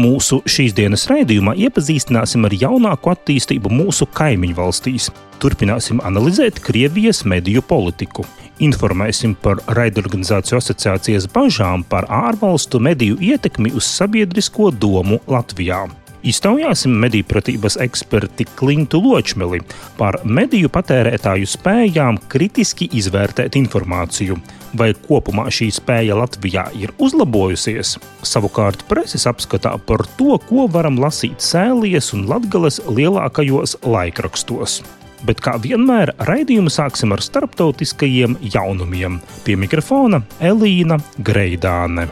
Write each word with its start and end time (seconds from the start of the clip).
Mūsu 0.00 0.38
šīs 0.48 0.72
dienas 0.72 1.02
raidījumā 1.10 1.52
iepazīstināsim 1.66 2.46
ar 2.48 2.54
jaunāko 2.56 3.10
attīstību 3.12 3.72
mūsu 3.74 4.06
kaimiņu 4.16 4.56
valstīs. 4.56 5.08
Turpināsim 5.42 6.00
analizēt 6.06 6.60
Krievijas 6.64 7.24
mediju 7.28 7.60
politiku. 7.68 8.24
Informēsim 8.64 9.34
par 9.42 9.60
raidorganizāciju 9.76 10.60
asociācijas 10.60 11.28
bažām 11.34 11.84
par 11.90 12.08
ārvalstu 12.08 12.80
mediju 12.80 13.18
ietekmi 13.20 13.74
uz 13.76 13.88
sabiedrisko 13.88 14.70
domu 14.72 15.20
Latvijā. 15.28 15.82
Iztaujāsim 16.20 16.92
mediju 17.00 17.24
pratības 17.24 17.78
eksperti 17.80 18.44
Klintu 18.58 18.98
Ločmeli 19.00 19.62
par 19.96 20.18
mediju 20.28 20.68
patērētāju 20.72 21.48
spējām 21.48 22.18
kritiski 22.28 22.90
izvērtēt 23.00 23.56
informāciju. 23.56 24.36
Vai 24.76 24.92
kopumā 25.08 25.48
šī 25.50 25.70
spēja 25.72 26.18
Latvijā 26.20 26.66
ir 26.76 26.92
uzlabojusies? 27.00 27.96
Savukārt 28.20 28.84
preses 28.90 29.24
apskatā 29.26 29.72
par 29.88 30.04
to, 30.20 30.36
ko 30.44 30.68
varam 30.70 31.00
lasīt 31.00 31.40
Sēlijas 31.40 32.12
un 32.14 32.28
Latgales 32.28 32.82
lielākajos 32.84 33.78
laikrakstos. 33.82 34.82
Bet 35.24 35.40
kā 35.44 35.56
vienmēr, 35.60 36.14
raidījumu 36.28 36.72
sāksim 36.72 37.16
ar 37.16 37.24
starptautiskajiem 37.24 38.38
jaunumiem. 38.54 39.22
Pie 39.44 39.56
mikrofona 39.60 40.20
Elīna 40.40 41.00
Greidāne. 41.16 42.10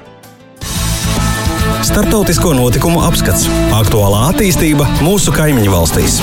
Startautisko 1.89 2.51
notikumu 2.53 3.01
apskats- 3.01 3.47
aktuālā 3.81 4.27
attīstība 4.29 4.85
mūsu 5.01 5.33
kaimiņu 5.33 5.73
valstīs. 5.73 6.21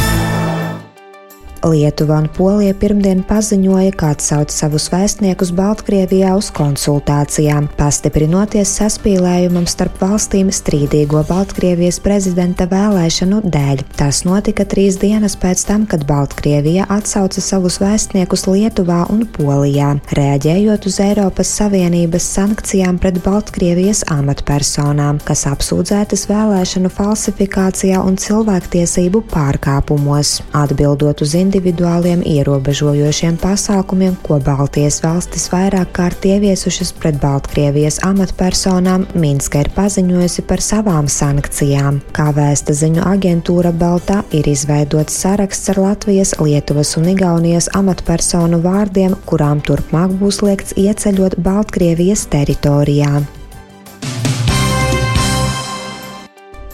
Lietuva 1.66 2.20
un 2.22 2.28
Polija 2.30 2.76
pirmdien 2.78 3.24
paziņoja, 3.26 3.94
ka 3.98 4.12
atsauc 4.14 4.52
savus 4.54 4.86
vēstniekus 4.94 5.50
Baltkrievijā 5.58 6.36
uz 6.38 6.52
konsultācijām, 6.54 7.72
pastiprinoties 7.80 8.70
saspīlējumam 8.78 9.66
starp 9.70 9.98
valstīm 10.04 10.52
strīdīgo 10.54 11.24
Baltkrievijas 11.26 11.98
prezidenta 12.06 12.68
vēlēšanu 12.70 13.42
dēļ. 13.50 13.82
Tas 13.98 14.22
notika 14.28 14.68
trīs 14.70 15.00
dienas 15.02 15.38
pēc 15.42 15.64
tam, 15.66 15.88
kad 15.90 16.06
Baltkrievija 16.06 16.86
atsauca 16.94 17.42
savus 17.42 17.80
vēstniekus 17.82 18.46
Lietuvā 18.52 19.02
un 19.14 19.26
Polijā, 19.26 19.96
reaģējot 20.20 20.86
uz 20.92 21.00
Eiropas 21.02 21.56
Savienības 21.58 22.30
sankcijām 22.38 23.00
pret 23.02 23.18
Baltkrievijas 23.26 24.04
amatpersonām, 24.14 25.24
kas 25.26 25.48
apsūdzētas 25.50 26.28
vēlēšanu 26.30 26.94
falsifikācijā 26.94 28.06
un 28.06 28.22
cilvēktiesību 28.22 29.26
pārkāpumos. 29.34 30.38
Atbildot 30.56 31.26
uz 31.26 31.34
individuāliem 31.56 32.20
ierobežojošiem 32.28 33.38
pasākumiem, 33.40 34.16
ko 34.26 34.40
Baltijas 34.44 35.00
valstis 35.04 35.48
vairāk 35.54 35.94
kārt 35.96 36.26
ieviesušas 36.28 36.92
pret 37.00 37.20
Baltkrievijas 37.22 38.02
amatpersonām, 38.04 39.06
Minska 39.16 39.64
ir 39.64 39.70
paziņojusi 39.76 40.44
par 40.50 40.64
savām 40.64 41.08
sankcijām. 41.08 42.02
Kā 42.16 42.28
vēsta 42.36 42.76
ziņu 42.76 43.06
aģentūra 43.08 43.72
Baltā 43.72 44.24
ir 44.36 44.50
izveidots 44.52 45.16
saraksts 45.24 45.72
ar 45.72 45.80
Latvijas, 45.86 46.36
Lietuvas 46.44 46.98
un 47.00 47.08
Igaunijas 47.14 47.72
amatpersonu 47.78 48.60
vārdiem, 48.66 49.16
kurām 49.30 49.64
turpmāk 49.64 50.20
būs 50.20 50.44
liekts 50.44 50.76
ieceļot 50.76 51.40
Baltkrievijas 51.40 52.28
teritorijā. 52.36 53.24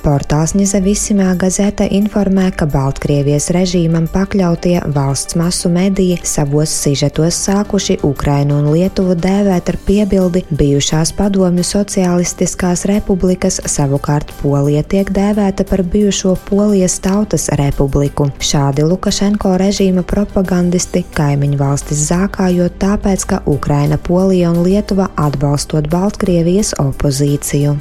Portāls 0.02 0.56
Nizavisimā 0.58 1.36
gazete 1.38 1.86
informē, 1.94 2.48
ka 2.58 2.66
Baltkrievijas 2.66 3.52
režīmam 3.54 4.08
pakļautie 4.10 4.80
valsts 4.96 5.36
masu 5.38 5.70
mediji 5.70 6.16
savos 6.26 6.74
sižetos 6.74 7.38
sākuši 7.46 8.00
Ukrainu 8.08 8.58
un 8.64 8.72
Lietuvu 8.74 9.14
dēvēt 9.22 9.70
ar 9.70 9.78
piebildi 9.86 10.42
bijušās 10.50 11.14
padomju 11.20 11.66
socialistiskās 11.68 12.88
republikas, 12.90 13.60
savukārt 13.70 14.34
Polija 14.40 14.82
tiek 14.82 15.12
dēvēta 15.14 15.68
par 15.70 15.86
bijušo 15.94 16.34
Polijas 16.50 16.98
tautas 17.06 17.52
republiku. 17.62 18.32
Šādi 18.42 18.88
Lukašenko 18.90 19.54
režīma 19.62 20.02
propagandisti 20.02 21.06
kaimiņu 21.14 21.62
valstis 21.62 22.08
zākājot 22.10 22.82
tāpēc, 22.82 23.30
ka 23.30 23.44
Ukraina, 23.46 24.02
Polija 24.02 24.50
un 24.50 24.64
Lietuva 24.66 25.12
atbalstot 25.30 25.94
Baltkrievijas 25.94 26.74
opozīciju. 26.82 27.78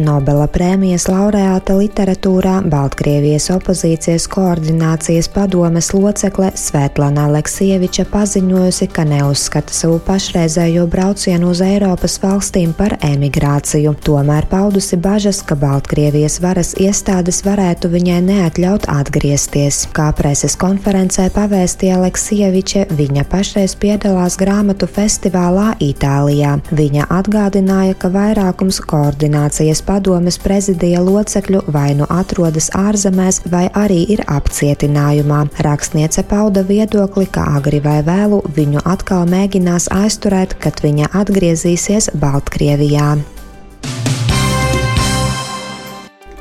Nobela 0.00 0.46
prēmijas 0.48 1.04
laureāta 1.10 1.74
literatūrā 1.76 2.62
Baltkrievijas 2.72 3.50
opozīcijas 3.52 4.24
koordinācijas 4.32 5.26
padomes 5.28 5.90
locekle 5.92 6.48
Svetlana 6.56 7.26
Aleksieviča 7.28 8.06
paziņojusi, 8.08 8.88
ka 8.88 9.04
neuzskata 9.04 9.74
savu 9.76 9.98
pašreizējo 10.06 10.86
braucienu 10.88 11.50
uz 11.52 11.60
Eiropas 11.66 12.16
valstīm 12.22 12.72
par 12.78 12.94
emigrāciju. 13.04 13.92
Tomēr 14.06 14.48
paudusi 14.48 14.96
bažas, 14.96 15.42
ka 15.44 15.58
Baltkrievijas 15.60 16.38
varas 16.40 16.72
iestādes 16.80 17.42
varētu 17.44 17.92
viņai 17.92 18.22
neatļaut 18.30 18.88
atgriezties. 18.88 19.82
Kā 19.92 20.08
preses 20.16 20.56
konferencē 20.56 21.28
pavēstīja 21.36 22.00
Aleksieviča, 22.00 22.86
viņa 22.96 23.26
pašreiz 23.28 23.76
piedalās 23.76 24.40
grāmatu 24.40 24.88
festivālā 24.88 25.74
Itālijā. 25.84 26.56
Viņa 26.72 27.12
atgādināja, 27.12 28.00
ka 28.00 28.08
vairākums 28.16 28.80
koordinācijas 28.88 29.81
padomes 29.86 30.38
prezidija 30.42 31.02
locekļu 31.02 31.64
vai 31.74 31.92
nu 31.98 32.06
atrodas 32.10 32.70
ārzemēs, 32.78 33.42
vai 33.52 33.66
arī 33.74 34.02
ir 34.14 34.24
apcietinājumā. 34.30 35.42
Rakstniece 35.66 36.24
pauda 36.30 36.64
viedokli, 36.66 37.26
ka 37.26 37.44
agri 37.58 37.82
vai 37.84 38.00
vēlu 38.06 38.42
viņu 38.56 38.86
atkal 38.94 39.26
mēģinās 39.30 39.90
aizturēt, 39.92 40.56
kad 40.62 40.82
viņa 40.84 41.12
atgriezīsies 41.22 42.12
Baltkrievijā. 42.14 43.16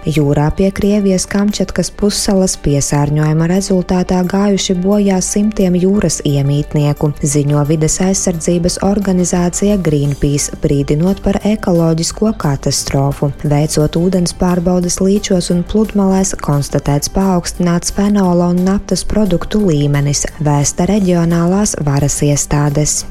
Jūrā 0.02 0.48
pie 0.58 0.72
Krievijas 0.74 1.28
Kamčatkas 1.30 1.92
pussalas 1.94 2.56
piesārņojuma 2.64 3.46
rezultātā 3.52 4.24
gājuši 4.26 4.74
bojā 4.82 5.20
simtiem 5.22 5.78
jūras 5.78 6.18
iemītnieku, 6.26 7.12
ziņo 7.22 7.62
vides 7.70 8.00
aizsardzības 8.02 8.80
organizācija 8.88 9.78
Greenpeace, 9.86 10.58
brīdinot 10.66 11.22
par 11.22 11.38
ekoloģisko 11.46 12.34
katastrofu. 12.42 13.30
Veicot 13.46 14.02
ūdens 14.02 14.34
pārbaudas 14.42 14.98
līčos 15.06 15.54
un 15.54 15.62
pludmalēs, 15.70 16.34
konstatēts 16.42 17.14
paaugstināts 17.14 17.94
fenola 17.94 18.50
un 18.56 18.66
naftas 18.66 19.06
produktu 19.06 19.62
līmenis, 19.70 20.26
vēsta 20.42 20.90
reģionālās 20.90 21.78
varas 21.86 22.24
iestādes. 22.26 23.04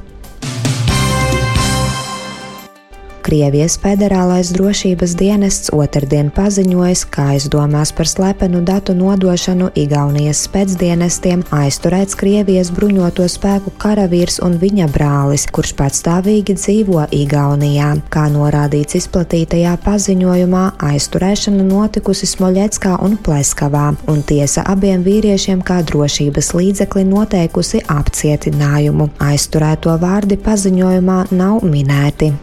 Krievijas 3.30 3.76
federālais 3.78 4.48
drošības 4.50 5.12
dienests 5.14 5.70
otrdien 5.70 6.32
paziņojis, 6.34 7.04
ka 7.14 7.28
aizdomās 7.36 7.92
par 7.94 8.08
slepenu 8.10 8.58
datu 8.66 8.90
nodošanu 8.98 9.68
Igaunijas 9.78 10.40
spēcdienestiem 10.48 11.44
aizturēts 11.54 12.18
Krievijas 12.18 12.72
bruņoto 12.74 13.28
spēku 13.30 13.70
karavīrs 13.78 14.40
un 14.42 14.58
viņa 14.58 14.90
brālis, 14.90 15.46
kurš 15.46 15.76
patstāvīgi 15.78 16.58
dzīvo 16.58 17.06
Igaunijā. 17.20 17.92
Kā 18.10 18.26
norādīts 18.34 18.98
izplatītajā 18.98 19.76
paziņojumā, 19.86 20.66
aizturēšana 20.90 21.70
notikusi 21.70 22.26
Smoļeckā 22.34 22.98
un 23.06 23.14
Pleskavā, 23.14 23.92
un 24.10 24.26
tiesa 24.26 24.66
abiem 24.74 25.06
vīriešiem 25.06 25.62
kā 25.62 25.84
drošības 25.86 26.50
līdzekli 26.58 27.06
noteikusi 27.14 27.86
apcietinājumu. 27.94 29.12
Aizturēto 29.30 29.94
vārdi 30.02 30.42
paziņojumā 30.50 31.24
nav 31.30 31.62
minēti. 31.62 32.34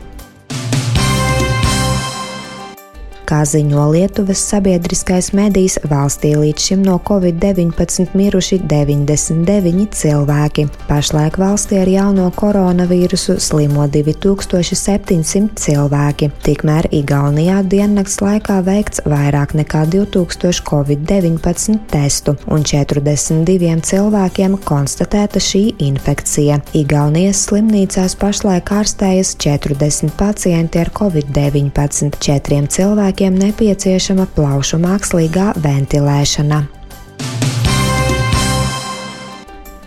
Kā 3.28 3.42
ziņo 3.44 3.90
Lietuvas 3.92 4.40
sabiedriskais 4.40 5.34
medijs, 5.36 5.74
valstī 5.92 6.30
līdz 6.40 6.64
šim 6.64 6.84
no 6.86 6.94
covid-19 7.04 8.14
miruši 8.16 8.62
99 8.64 9.98
cilvēki. 10.00 10.64
Pašlaik 10.88 11.36
valstī 11.42 11.82
ar 11.82 11.92
jauno 11.92 12.30
koronavīrusu 12.32 13.36
slimo 13.44 13.84
2700 13.92 15.60
cilvēki. 15.60 16.30
Tikmēr 16.46 16.88
Igaunijā 16.96 17.58
diennakts 17.68 18.22
laikā 18.24 18.62
veikts 18.64 19.04
vairāk 19.04 19.58
nekā 19.60 19.84
2000 19.92 20.64
covid-19 20.72 21.84
testu, 21.92 22.38
un 22.48 22.64
42 22.64 23.84
cilvēkiem 23.92 24.56
konstatēta 24.72 25.44
šī 25.44 25.66
infekcija. 25.90 26.62
Igaunijas 26.80 27.44
slimnīcās 27.50 28.16
pašlaik 28.24 28.72
ārstējas 28.80 29.36
40 29.44 30.16
pacienti 30.16 30.80
ar 30.80 30.96
covid-19. 30.96 32.16
Četriem 32.24 32.72
cilvēkiem 32.72 33.16
cilvēkiem 33.18 33.38
nepieciešama 33.42 34.28
plaušu 34.36 34.78
mākslīgā 34.78 35.58
ventilēšana. 35.58 36.68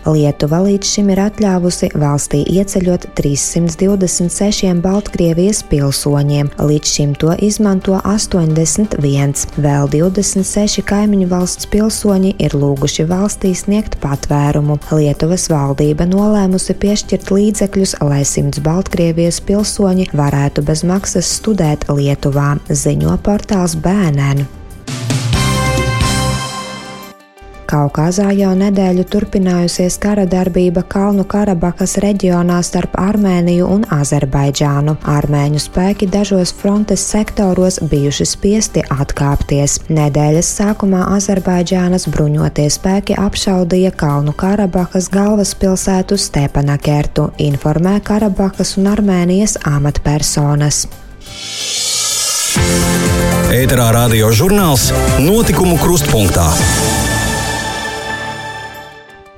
Lietuva 0.01 0.63
līdz 0.65 0.87
šim 0.95 1.11
ir 1.13 1.19
atļāvusi 1.21 1.91
valstī 2.01 2.39
ieceļot 2.49 3.03
326 3.17 4.81
Baltkrievijas 4.81 5.59
pilsoņiem, 5.69 6.49
līdz 6.57 6.93
šim 6.95 7.11
to 7.21 7.35
izmanto 7.45 7.99
81. 7.99 9.45
Vēl 9.61 9.89
26 9.93 10.81
kaimiņu 10.89 11.27
valsts 11.29 11.69
pilsoņi 11.69 12.33
ir 12.41 12.55
lūguši 12.57 13.05
valstī 13.11 13.53
sniegt 13.57 13.99
patvērumu. 14.01 14.79
Lietuvas 14.89 15.45
valdība 15.51 16.09
nolēmusi 16.09 16.77
piešķirt 16.81 17.29
līdzekļus, 17.35 17.99
lai 18.01 18.23
simts 18.25 18.63
Baltkrievijas 18.65 19.37
pilsoņi 19.45 20.09
varētu 20.17 20.65
bez 20.65 20.81
maksas 20.87 21.29
studēt 21.37 21.85
Lietuvā, 21.93 22.55
ziņo 22.69 23.19
portāls 23.21 23.77
BNN. 23.77 24.60
Kaukazā 27.71 28.33
jau 28.35 28.49
nedēļu 28.51 29.05
turpinājusies 29.07 29.95
kara 30.03 30.25
darbība 30.27 30.81
Kalnu 30.91 31.23
Karabakas 31.23 31.93
reģionā 32.03 32.57
starp 32.67 32.97
Armēniju 32.99 33.69
un 33.71 33.85
Azerbaidžānu. 33.95 34.97
Armēņu 35.07 35.61
spēki 35.63 36.09
dažos 36.11 36.51
frontes 36.51 37.05
sektoros 37.13 37.77
bijuši 37.93 38.27
spiesti 38.27 38.83
atkāpties. 38.91 39.77
Nedēļas 39.87 40.49
sākumā 40.57 41.05
Azerbaidžānas 41.15 42.09
bruņotie 42.11 42.67
spēki 42.75 43.15
apšaudīja 43.15 43.93
Kalnu 43.95 44.35
Karabakas 44.35 45.07
galvaspilsētu 45.13 46.19
Stepanakertu, 46.19 47.29
informē 47.39 48.01
Karabakas 48.03 48.75
un 48.81 48.91
Armēnijas 48.91 49.55
amatpersonas. 49.71 50.83
Ēterā 53.55 53.87
radio 53.95 54.35
žurnāls 54.35 54.89
Notikumu 55.23 55.79
krustpunktā. 55.79 56.51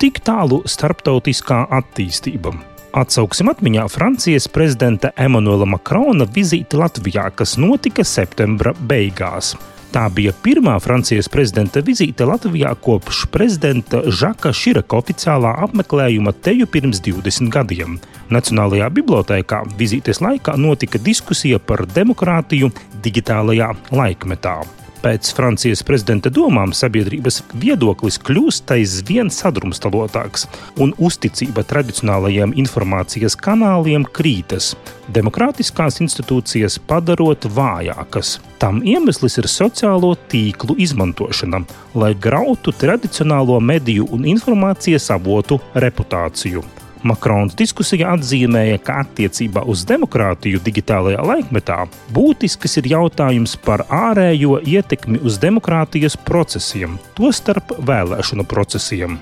Tik 0.03 0.17
tālu 0.19 0.57
starptautiskā 0.67 1.61
attīstība. 1.71 2.51
Atsauksim 2.99 3.47
atmiņā 3.47 3.85
Francijas 3.87 4.49
prezidenta 4.51 5.13
Emanuela 5.15 5.63
Makrona 5.63 6.27
vizīti 6.27 6.75
Latvijā, 6.75 7.29
kas 7.31 7.53
notika 7.55 8.03
septembra 8.03 8.73
beigās. 8.91 9.53
Tā 9.95 10.03
bija 10.11 10.35
pirmā 10.43 10.75
Francijas 10.83 11.31
prezidenta 11.31 11.79
vizīte 11.87 12.27
Latvijā 12.27 12.75
kopš 12.83 13.23
prezidenta 13.31 14.03
Žaka 14.11 14.51
Širaka 14.51 14.99
oficiālā 14.99 15.55
apmeklējuma 15.69 16.35
teju 16.35 16.67
pirms 16.67 16.99
20 17.07 17.47
gadiem. 17.55 17.95
Nacionālajā 18.27 18.91
bibliotēkā 18.99 19.63
vizītes 19.79 20.19
laikā 20.19 20.59
notika 20.59 20.99
diskusija 20.99 21.63
par 21.63 21.87
demokrātiju 21.87 22.75
digitālajā 23.07 23.71
laikmetā. 23.95 24.59
Pēc 25.03 25.33
Francijas 25.35 25.81
prezidenta 25.83 26.29
domām 26.31 26.71
sabiedrības 26.71 27.41
viedoklis 27.59 28.15
kļūst 28.23 28.71
aizvien 28.71 29.27
sadrumstalotāks, 29.27 30.45
un 30.79 30.93
uzticība 30.95 31.65
tradicionālajiem 31.67 32.53
informācijas 32.63 33.35
kanāliem 33.35 34.05
krītas, 34.15 34.69
demokrātiskās 35.11 35.99
institūcijas 36.05 36.77
padarot 36.87 37.49
vājākas. 37.51 38.37
Tam 38.63 38.79
iemesls 38.87 39.35
ir 39.41 39.49
sociālo 39.51 40.13
tīklu 40.31 40.77
izmantošana, 40.85 41.65
lai 41.99 42.13
grautu 42.15 42.71
tradicionālo 42.71 43.59
mediju 43.59 44.07
un 44.15 44.23
informācijas 44.31 45.09
avotu 45.17 45.59
reputāciju. 45.75 46.63
Makrons 47.03 47.57
diskusijā 47.59 48.13
atzīmēja, 48.15 48.79
ka 48.83 49.01
attiecībā 49.03 49.65
uz 49.67 49.83
demokrātiju 49.89 50.61
digitālajā 50.63 51.25
laikmetā 51.27 51.81
būtisks 52.15 52.79
ir 52.79 52.87
jautājums 52.93 53.57
par 53.65 53.83
ārējo 53.89 54.61
ietekmi 54.63 55.19
uz 55.27 55.41
demokrātijas 55.43 56.15
procesiem, 56.29 56.97
tostarp 57.19 57.75
vēlēšanu 57.83 58.47
procesiem. 58.47 59.19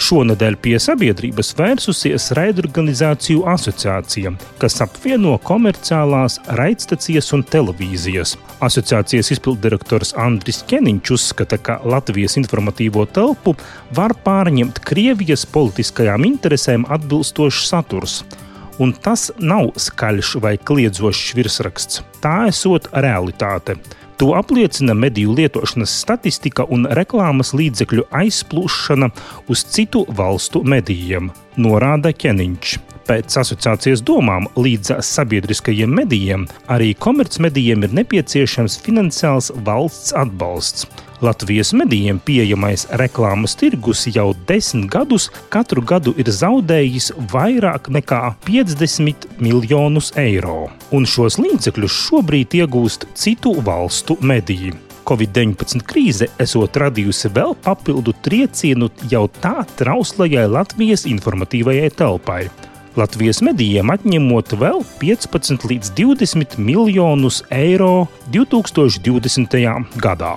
Šonadēļ 0.00 0.56
pie 0.64 0.78
sabiedrības 0.80 1.52
vērsusies 1.58 2.30
raidorganizāciju 2.36 3.44
asociācija, 3.52 4.32
kas 4.60 4.78
apvieno 4.84 5.34
komerciālās 5.44 6.38
raidstacijas 6.58 7.28
un 7.36 7.44
televīzijas. 7.44 8.34
Asociācijas 8.64 9.32
izpilddirektors 9.36 10.14
Andris 10.16 10.62
Keniņš 10.68 11.12
uzskata, 11.16 11.58
ka 11.60 11.78
Latvijas 11.84 12.38
informatīvo 12.40 13.04
telpu 13.04 13.54
var 13.94 14.16
pārņemt 14.24 14.80
Krievijas 14.86 15.44
politiskajām 15.52 16.24
interesēm 16.30 16.88
atbilstošs 16.88 17.68
saturs. 17.68 18.22
Un 18.80 18.94
tas 18.96 19.28
nav 19.38 19.74
skaļš 19.76 20.36
vai 20.42 20.56
kliedzošs 20.56 21.34
virsraksts. 21.36 22.00
Tā 22.24 22.48
esot 22.48 22.88
realitāte. 22.96 23.76
To 24.22 24.34
apliecina 24.34 24.94
mediju 24.94 25.32
lietošanas 25.34 25.90
statistika 26.00 26.62
un 26.70 26.86
reklāmas 26.94 27.48
līdzekļu 27.58 28.04
aizplūšana 28.14 29.08
uz 29.50 29.64
citu 29.74 30.04
valstu 30.14 30.62
medijiem, 30.62 31.32
norāda 31.58 32.12
Keniņš. 32.14 32.76
Pēc 33.08 33.34
asociācijas 33.42 34.04
domām 34.06 34.46
līdz 34.54 35.00
sabiedriskajiem 35.02 35.90
medijiem 35.98 36.46
arī 36.70 36.92
komercmedijiem 36.94 37.82
ir 37.82 37.98
nepieciešams 37.98 38.78
finansiāls 38.86 39.50
valsts 39.66 40.14
atbalsts. 40.14 40.86
Latvijas 41.22 41.70
medijiem 41.72 42.18
pieejamais 42.18 42.82
reklāmas 42.98 43.52
tirgus 43.54 44.08
jau 44.10 44.32
desmit 44.48 44.88
gadus 44.90 45.28
katru 45.54 45.82
gadu 45.86 46.10
ir 46.18 46.26
zaudējis 46.26 47.12
vairāk 47.30 47.86
nekā 47.94 48.32
50 48.42 49.28
miljonus 49.38 50.10
eiro, 50.18 50.64
un 50.90 51.06
šos 51.06 51.38
līdzekļus 51.38 51.98
šobrīd 52.08 52.56
iegūst 52.58 53.06
citu 53.14 53.52
valstu 53.62 54.16
mediji. 54.18 54.72
Covid-19 55.06 55.84
krīze 55.86 56.26
esot 56.42 56.78
radījusi 56.82 57.30
vēl 57.36 57.54
papildu 57.62 58.14
triecienu 58.26 58.88
jau 59.10 59.28
tā 59.42 59.62
trauslajai 59.78 60.48
Latvijas 60.50 61.06
informatīvajai 61.10 61.92
telpai. 62.02 62.40
Latvijas 62.98 63.38
medijiem 63.46 63.94
atņemot 63.94 64.56
vēl 64.58 64.82
15 64.98 65.68
līdz 65.70 65.94
20 66.02 66.58
miljonus 66.58 67.44
eiro 67.54 68.08
2020. 68.34 69.62
gadā. 70.02 70.34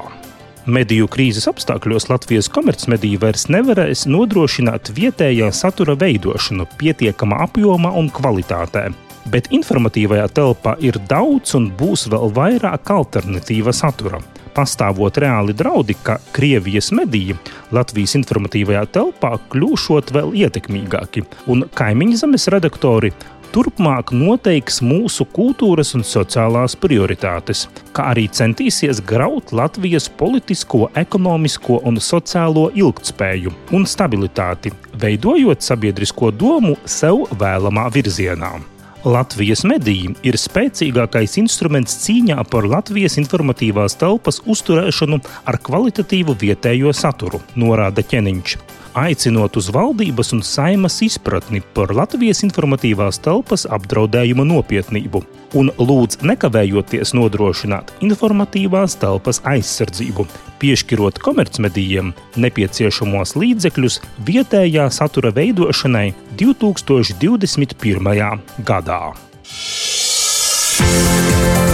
Mediju 0.66 1.06
krīzes 1.14 1.46
apstākļos 1.52 2.08
Latvijas 2.10 2.48
komercmedija 2.50 3.20
vairs 3.22 3.44
nevarēs 3.54 4.08
nodrošināt 4.10 4.90
vietējā 4.98 5.52
satura 5.54 5.94
veidošanu 6.02 6.66
pietiekamā 6.80 7.44
apjomā 7.46 7.92
un 8.00 8.10
kvalitātē. 8.10 8.88
Bet 9.30 9.52
informatīvajā 9.54 10.26
telpā 10.34 10.74
ir 10.82 10.98
daudz 11.10 11.54
un 11.60 11.70
būs 11.78 12.08
vēl 12.10 12.34
vairāk 12.34 12.90
alternatīva 12.98 13.74
satura. 13.78 14.24
Pastāvot 14.58 15.18
reāli 15.22 15.54
draudi, 15.54 15.94
ka 16.02 16.18
Krievijas 16.34 16.90
mediji 16.96 17.36
Latvijas 17.76 18.16
informatīvajā 18.18 18.86
telpā 18.96 19.36
kļūšot 19.54 20.14
vēl 20.16 20.34
ietekmīgāki, 20.45 21.26
un 21.52 21.66
kaimiņu 21.78 22.22
zemes 22.24 22.48
redaktori 22.54 23.14
turpmāk 23.56 24.12
noteiks 24.12 24.81
mūsu 24.83 25.24
kultūras 25.31 25.94
un 25.95 26.04
sociālās 26.04 26.76
prioritātes, 26.76 27.66
kā 27.95 28.09
arī 28.12 28.26
centīsies 28.28 29.00
graut 29.07 29.54
Latvijas 29.56 30.09
politisko, 30.19 30.90
ekonomisko 31.00 31.80
un 31.88 32.02
sociālo 32.04 32.68
ilgtspēju 32.76 33.56
un 33.78 33.88
stabilitāti, 33.88 34.74
veidojot 35.00 35.64
sabiedrisko 35.64 36.33
domu 36.35 36.76
sev 36.83 37.24
vēlamā 37.40 37.88
virzienā. 37.95 38.57
Latvijas 39.06 39.62
mediji 39.69 40.16
ir 40.26 40.35
spēcīgākais 40.42 41.38
instruments 41.38 42.00
cīņā 42.02 42.42
par 42.50 42.66
Latvijas 42.68 43.19
informatīvās 43.21 43.95
telpas 44.02 44.42
uzturēšanu 44.50 45.21
ar 45.45 45.62
kvalitatīvu 45.62 46.35
vietējo 46.42 46.92
saturu, 46.97 47.44
norāda 47.56 48.04
Ķeniņš 48.04 48.57
aicinot 48.95 49.57
uz 49.59 49.69
valdības 49.73 50.33
un 50.35 50.42
saimas 50.45 51.02
izpratni 51.06 51.61
par 51.75 51.94
Latvijas 51.95 52.44
informatīvās 52.47 53.19
telpas 53.23 53.66
apdraudējuma 53.78 54.45
nopietnību 54.47 55.23
un 55.59 55.71
lūdz 55.80 56.19
nekavējoties 56.25 57.14
nodrošināt 57.16 57.94
informatīvās 58.06 58.97
telpas 58.99 59.42
aizsardzību, 59.47 60.28
piešķirot 60.61 61.19
komercmedijiem 61.23 62.14
nepieciešamos 62.40 63.35
līdzekļus 63.40 64.02
vietējā 64.28 64.90
satura 64.92 65.31
veidošanai 65.35 66.09
2021. 66.40 68.40
gadā. 68.68 69.02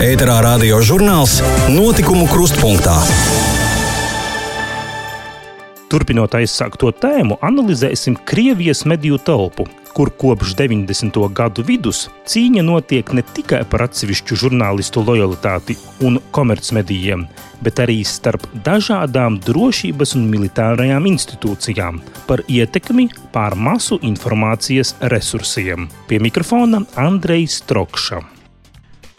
Ēterā 0.01 0.41
radio 0.41 0.81
žurnāls 0.85 1.41
Notikumu 1.69 2.27
krustpunktā. 2.29 2.97
Turpinot 5.91 6.31
aizsākto 6.39 6.87
tēmu, 6.95 7.35
analizēsim 7.43 8.13
Krievijas 8.23 8.85
mediju 8.87 9.17
telpu, 9.27 9.65
kur 9.91 10.07
kopš 10.15 10.53
90. 10.55 11.19
gadu 11.35 11.65
vidus 11.67 12.05
cīņa 12.31 12.63
notiek 12.63 13.11
ne 13.11 13.25
tikai 13.35 13.65
par 13.67 13.83
atsevišķu 13.89 14.37
žurnālistu 14.45 15.03
lojalitāti 15.03 15.75
un 16.07 16.21
komercmedijiem, 16.31 17.27
bet 17.59 17.83
arī 17.83 17.99
starp 18.07 18.47
dažādām 18.63 19.41
drošības 19.43 20.15
un 20.15 20.29
militārajām 20.31 21.11
institūcijām 21.11 21.99
par 22.29 22.47
ietekmi 22.47 23.09
pār 23.35 23.59
masu 23.59 23.99
informācijas 23.99 24.95
resursiem. 25.11 25.89
Pie 26.07 26.23
mikrofona 26.23 26.85
Andrejs 26.95 27.59
Strokša. 27.65 28.40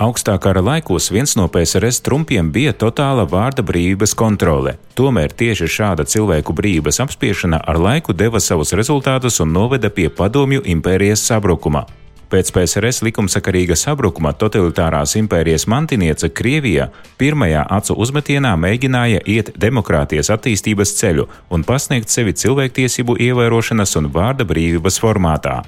Augstā 0.03 0.33
kara 0.43 0.59
laikos 0.65 1.13
viens 1.15 1.37
no 1.39 1.45
PSRS 1.53 2.01
trumpiem 2.03 2.49
bija 2.51 2.73
totāla 2.75 3.23
vārda 3.29 3.63
brīvības 3.63 4.17
kontrole. 4.19 4.73
Tomēr 4.99 5.31
tieši 5.31 5.69
šāda 5.71 6.07
cilvēku 6.11 6.55
brīvības 6.59 6.99
apspiešana 7.05 7.61
ar 7.71 7.79
laiku 7.79 8.15
deva 8.17 8.41
savus 8.43 8.73
rezultātus 8.75 9.39
un 9.45 9.53
noveda 9.55 9.93
pie 9.95 10.09
padomju 10.11 10.65
impērijas 10.75 11.23
sabrukuma. 11.29 11.85
Pēc 12.33 12.51
PSRS 12.51 13.05
likumsakarīga 13.07 13.77
sabrukuma 13.79 14.33
totalitārās 14.41 15.15
impērijas 15.21 15.69
mantiniece 15.71 16.33
Krievija 16.35 16.89
pirmajā 17.21 17.63
acu 17.77 17.95
uzmetienā 18.03 18.57
mēģināja 18.65 19.21
iet 19.37 19.53
demokrātijas 19.67 20.33
attīstības 20.35 20.97
ceļu 20.99 21.29
un 21.53 21.69
pasniegt 21.69 22.11
sevi 22.11 22.35
cilvēktiesību 22.43 23.21
ievērošanas 23.29 23.95
un 24.03 24.11
vārda 24.17 24.49
brīvības 24.49 24.99
formātā. 25.05 25.61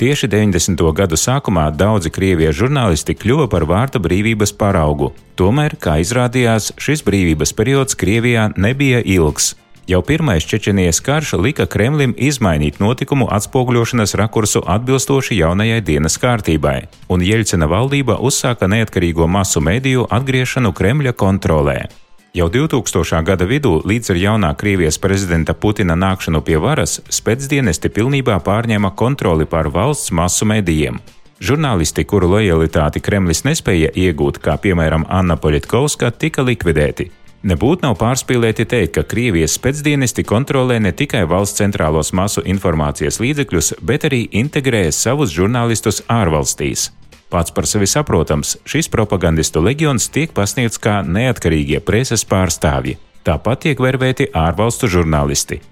Tieši 0.00 0.26
90. 0.28 0.80
gadu 0.96 1.16
sākumā 1.20 1.68
daudzi 1.76 2.10
Krievijas 2.10 2.56
žurnālisti 2.58 3.14
kļuva 3.14 3.48
par 3.52 3.66
vārta 3.68 4.00
brīvības 4.02 4.54
paraugu. 4.56 5.12
Tomēr, 5.36 5.76
kā 5.78 5.98
izrādījās, 6.02 6.72
šis 6.80 7.04
brīvības 7.06 7.52
periods 7.56 7.98
Krievijā 7.98 8.50
nebija 8.56 9.02
ilgs. 9.04 9.52
Jau 9.86 10.02
pirmais 10.02 10.44
Čečenijas 10.46 11.00
karš 11.02 11.32
lika 11.32 11.66
Kremlim 11.66 12.14
izmainīt 12.16 12.78
notikumu 12.80 13.26
atspoguļošanas 13.34 14.14
rakursu 14.14 14.62
atbilstoši 14.66 15.40
jaunajai 15.40 15.80
dienas 15.82 16.16
kārtībai, 16.22 16.76
un 17.10 17.24
Jeļcina 17.26 17.66
valdība 17.66 18.16
uzsāka 18.22 18.70
neatkarīgo 18.70 19.26
masu 19.26 19.60
mediju 19.60 20.06
atgriešanu 20.10 20.72
Kremļa 20.72 21.12
kontrolē. 21.18 21.80
Jau 22.32 22.46
2000. 22.48 23.18
gada 23.28 23.44
vidū, 23.44 23.82
līdz 23.84 24.14
ar 24.14 24.16
jaunā 24.16 24.50
Krievijas 24.56 24.96
prezidenta 24.96 25.52
Putina 25.52 25.92
nākšanu 26.00 26.40
pie 26.40 26.54
varas, 26.56 26.94
spēcdienesti 27.12 27.90
pilnībā 27.92 28.38
pārņēma 28.40 28.94
kontroli 28.96 29.44
pār 29.44 29.68
valsts 29.68 30.08
masu 30.16 30.48
medijiem. 30.48 30.96
Žurnālisti, 31.44 32.06
kuru 32.08 32.30
lojalitāti 32.32 33.02
Kremlis 33.04 33.44
nespēja 33.44 33.90
iegūt, 33.92 34.40
kā 34.40 34.56
piemēram 34.56 35.04
Anna 35.12 35.36
Poļitkovska, 35.36 36.08
tika 36.16 36.40
likvidēti. 36.48 37.10
Nebūtu 37.44 37.84
nav 37.84 37.98
pārspīlēti 38.00 38.64
teikt, 38.64 38.94
ka 38.96 39.04
Krievijas 39.12 39.58
spēcdienesti 39.60 40.24
kontrolē 40.24 40.80
ne 40.80 40.96
tikai 40.96 41.26
valsts 41.28 41.60
centrālos 41.60 42.14
masu 42.16 42.40
informācijas 42.48 43.20
līdzekļus, 43.20 43.74
bet 43.84 44.08
arī 44.08 44.24
integrē 44.40 44.86
savus 44.88 45.36
žurnālistus 45.36 46.00
ārvalstīs. 46.08 46.88
Pats 47.32 47.50
par 47.56 47.64
sevi 47.64 47.86
saprotams, 47.88 48.58
šis 48.68 48.90
propagandistu 48.92 49.62
leģions 49.64 50.10
tiek 50.12 50.34
pasniegts 50.36 50.76
kā 50.76 50.98
neatkarīgie 51.00 51.80
preses 51.80 52.26
pārstāvji. 52.28 52.98
Tāpat 53.24 53.62
tiek 53.64 53.80
vervēti 53.80 54.26
ārvalstu 54.36 54.90
žurnālisti. 54.92 55.62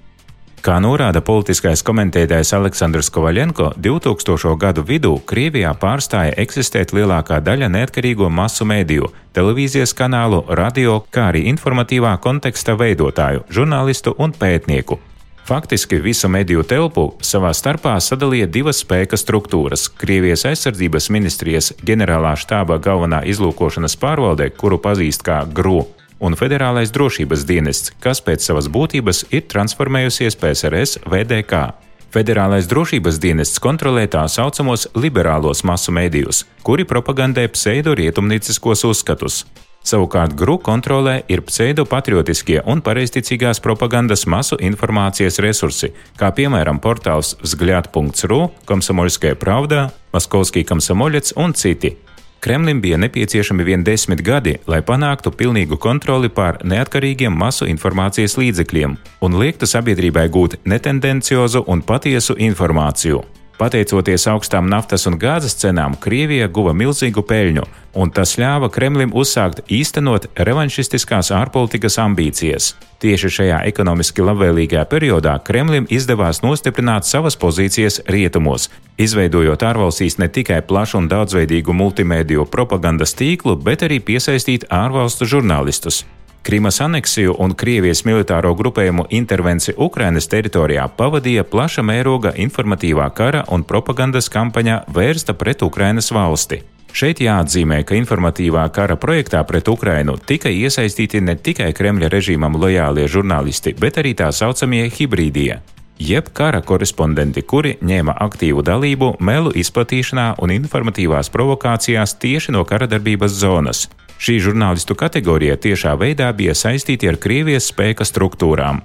Kā 0.65 0.79
norāda 0.81 1.21
politiskais 1.25 1.81
komentētājs 1.85 2.55
Aleksandrs 2.57 3.09
Kovaļenko, 3.13 3.71
2000. 3.81 4.55
gadu 4.61 4.85
vidū 4.89 5.13
Krievijā 5.29 5.75
pārstāja 5.85 6.33
eksistēt 6.41 6.93
lielākā 6.97 7.43
daļa 7.45 7.69
neatkarīgo 7.77 8.29
masu 8.29 8.69
mēdīju, 8.69 9.13
televīzijas 9.37 9.97
kanālu, 9.97 10.43
radio, 10.63 10.99
kā 11.13 11.31
arī 11.35 11.47
informatīvā 11.53 12.17
konteksta 12.25 12.77
veidotāju, 12.77 13.45
žurnālistu 13.53 14.17
un 14.17 14.37
pētnieku. 14.37 15.01
Faktiski 15.49 15.99
visu 15.99 16.29
mediju 16.29 16.63
telpu 16.63 17.07
savā 17.27 17.51
starpā 17.57 17.97
sadalīja 18.01 18.47
divas 18.47 18.85
spēka 18.85 19.19
struktūras- 19.19 19.89
Krievijas 20.01 20.45
aizsardzības 20.47 21.11
ministrijas 21.11 21.73
ģenerālā 21.85 22.37
štāba 22.39 22.79
galvenā 22.79 23.25
izlūkošanas 23.27 23.97
pārvalde, 23.97 24.51
kuru 24.51 24.79
pazīst 24.79 25.23
kā 25.27 25.45
GRU, 25.53 25.87
un 26.21 26.37
Federālais 26.37 26.93
drošības 26.93 27.45
dienests, 27.49 27.93
kas 28.01 28.21
pēc 28.21 28.45
savas 28.45 28.69
būtības 28.69 29.25
ir 29.31 29.43
transformējusies 29.49 30.37
PSRS 30.37 30.99
VDK. 31.07 31.73
Federālais 32.11 32.67
drošības 32.67 33.21
dienests 33.23 33.63
kontrolē 33.63 34.09
tā 34.11 34.25
saucamos 34.29 34.89
liberālos 34.95 35.63
masu 35.65 35.93
mēdījus, 35.95 36.45
kuri 36.67 36.85
propagandē 36.85 37.47
pseido-rietumnieciskos 37.55 38.83
uzskatus. 38.89 39.45
Savukārt 39.81 40.35
GRU 40.37 40.59
kontrolē 40.61 41.23
ir 41.33 41.41
pseido-patriotiskie 41.47 42.61
un 42.69 42.83
pareizticīgās 42.85 43.63
propagandas 43.65 44.27
masu 44.29 44.59
informācijas 44.61 45.41
resursi, 45.41 45.89
kā 46.21 46.29
piemēram 46.37 46.83
portāls 46.85 47.33
vzgļāt.ru, 47.41 48.43
Komsomolskajā 48.69 49.39
pravdā, 49.41 49.89
Maskovskij 50.13 50.69
Komsomoļets 50.69 51.35
un 51.41 51.57
citi. 51.57 51.97
Kremlim 52.41 52.81
bija 52.81 52.97
nepieciešami 53.01 53.65
vien 53.65 53.83
desmit 53.85 54.23
gadi, 54.25 54.55
lai 54.69 54.81
panāktu 54.85 55.33
pilnīgu 55.33 55.77
kontroli 55.81 56.29
pār 56.33 56.61
neatkarīgiem 56.65 57.33
masu 57.37 57.69
informācijas 57.69 58.39
līdzekļiem 58.41 58.97
un 59.25 59.43
liektu 59.43 59.69
sabiedrībai 59.69 60.29
gūt 60.33 60.57
netendenciozu 60.65 61.65
un 61.69 61.85
patiesu 61.85 62.37
informāciju. 62.37 63.40
Pateicoties 63.61 64.23
augstām 64.33 64.71
naftas 64.73 65.03
un 65.05 65.19
gāzes 65.21 65.53
cenām, 65.61 65.93
Krievija 66.01 66.47
guva 66.49 66.73
milzīgu 66.73 67.21
peļņu, 67.29 67.65
un 68.01 68.09
tas 68.17 68.39
ļāva 68.41 68.71
Kremlim 68.73 69.11
uzsākt 69.13 69.61
īstenot 69.69 70.31
revanšistiskās 70.49 71.29
ārpolitikas 71.37 71.99
ambīcijas. 72.01 72.71
Tieši 73.05 73.31
šajā 73.37 73.59
ekonomiski 73.69 74.25
labvēlīgajā 74.25 74.87
periodā 74.89 75.35
Kremlim 75.45 75.89
izdevās 75.93 76.41
nostiprināt 76.41 77.05
savas 77.05 77.37
pozīcijas 77.37 78.01
rietumos, 78.09 78.71
izveidojot 78.97 79.67
ārvalstīs 79.73 80.17
ne 80.23 80.31
tikai 80.33 80.63
plašu 80.65 81.03
un 81.03 81.11
daudzveidīgu 81.13 81.77
multimediju 81.77 82.49
propagandas 82.49 83.13
tīklu, 83.21 83.59
bet 83.61 83.85
arī 83.85 84.01
piesaistīt 84.01 84.71
ārvalstu 84.73 85.29
žurnālistus. 85.35 86.07
Krimas 86.43 86.81
aneksiju 86.81 87.35
un 87.39 87.53
Krievijas 87.55 88.01
militāro 88.09 88.55
grupējumu 88.57 89.05
intervenciju 89.13 89.75
Ukrainas 89.77 90.29
teritorijā 90.33 90.87
pavadīja 90.97 91.45
plaša 91.45 91.85
mēroga 91.85 92.33
informatīvā 92.33 93.11
kara 93.15 93.45
un 93.53 93.65
propagandas 93.65 94.33
kampaņa 94.33 94.79
vērsta 94.89 95.37
pret 95.37 95.63
Ukrainas 95.63 96.09
valsti. 96.11 96.63
Šeit 96.97 97.21
jāatzīmē, 97.21 97.83
ka 97.85 97.95
informatīvā 97.95 98.65
kara 98.73 98.97
projektā 98.97 99.45
pret 99.47 99.69
Ukrainu 99.69 100.17
tika 100.17 100.49
iesaistīti 100.49 101.21
ne 101.21 101.37
tikai 101.37 101.71
Kremļa 101.77 102.09
režīmam 102.11 102.57
lojālie 102.57 103.05
žurnālisti, 103.07 103.77
bet 103.79 104.01
arī 104.01 104.17
tā 104.17 104.33
saucamie 104.33 104.89
hibrīdie, 104.89 105.61
jeb 106.01 106.33
kara 106.33 106.65
korespondenti, 106.65 107.45
kuri 107.45 107.77
ņēma 107.85 108.17
aktīvu 108.27 108.65
dalību 108.67 109.15
melu 109.21 109.53
izplatīšanā 109.61 110.33
un 110.43 110.57
informatīvās 110.57 111.31
provokācijās 111.31 112.17
tieši 112.19 112.57
no 112.57 112.65
kara 112.65 112.89
darbības 112.91 113.37
zonas. 113.45 113.91
Šī 114.21 114.35
žurnālistu 114.45 114.93
kategorija 115.01 115.55
tiešā 115.57 115.95
veidā 115.97 116.27
bija 116.37 116.53
saistīta 116.53 117.09
ar 117.09 117.17
Krievijas 117.17 117.71
spēka 117.71 118.05
struktūrām. 118.05 118.83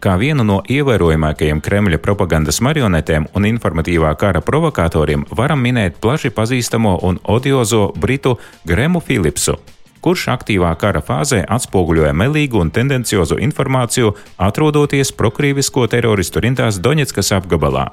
Kā 0.00 0.14
vienu 0.16 0.46
no 0.48 0.62
ievērojamākajiem 0.64 1.60
Kremļa 1.60 1.98
propagandas 2.00 2.62
marionetēm 2.64 3.26
un 3.36 3.48
informatīvā 3.50 4.14
kara 4.16 4.40
provokatoriem 4.40 5.26
varam 5.28 5.60
minēt 5.60 6.00
plaši 6.00 6.32
pazīstamo 6.32 6.94
un 7.04 7.20
odiozo 7.28 7.90
britu 8.00 8.38
Gremu 8.64 9.04
Philipsu, 9.04 9.58
kurš 10.00 10.28
aktīvā 10.38 10.72
kara 10.80 11.04
fāzē 11.04 11.42
atspoguļoja 11.44 12.16
melīgu 12.16 12.62
un 12.64 12.72
tendenciozu 12.72 13.42
informāciju, 13.44 14.14
atrodoties 14.38 15.12
prokrīvisko 15.12 15.84
teroristu 15.92 16.46
rindās 16.46 16.80
Doņetskas 16.80 17.34
apgabalā. 17.42 17.90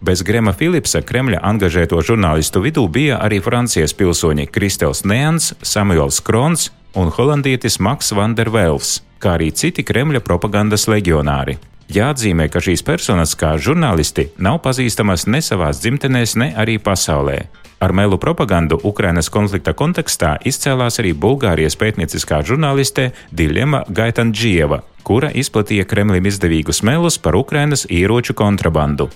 Bez 0.00 0.22
Grema 0.22 0.52
Philipsa 0.54 1.00
Kremļa 1.02 1.40
angažēto 1.42 1.98
žurnālistu 2.06 2.62
vidū 2.62 2.84
bija 2.86 3.16
arī 3.18 3.40
Francijas 3.42 3.96
pilsoņi 3.98 4.46
Kristels 4.46 5.02
Neans, 5.02 5.50
Samuels 5.62 6.20
Krons 6.22 6.68
un 6.94 7.10
holandietis 7.10 7.80
Maks 7.82 8.12
Vandervelfs, 8.14 9.00
kā 9.18 9.34
arī 9.34 9.50
citi 9.50 9.82
Kremļa 9.82 10.22
propagandas 10.22 10.86
leģionāri. 10.86 11.58
Jāatzīmē, 11.90 12.46
ka 12.52 12.62
šīs 12.62 12.84
personas 12.86 13.34
kā 13.34 13.56
žurnālisti 13.58 14.28
nav 14.38 14.60
pazīstamas 14.62 15.26
ne 15.26 15.42
savās 15.42 15.82
dzimtenēs, 15.82 16.36
ne 16.38 16.52
arī 16.54 16.78
pasaulē. 16.78 17.48
Ar 17.82 17.94
melu 17.94 18.18
propagandu 18.22 18.78
Ukrainas 18.86 19.30
konflikta 19.34 19.74
kontekstā 19.74 20.36
izcēlās 20.46 21.02
arī 21.02 21.14
Bulgārijas 21.14 21.78
pētnieciskā 21.78 22.44
žurnāliste 22.46 23.12
Diļema 23.34 23.86
Gaitanģieva, 23.90 24.84
kura 25.02 25.30
izplatīja 25.34 25.86
Kremlim 25.90 26.26
izdevīgus 26.30 26.84
melus 26.86 27.18
par 27.18 27.38
Ukrainas 27.38 27.86
ieroču 27.90 28.34
kontrabandu. 28.38 29.08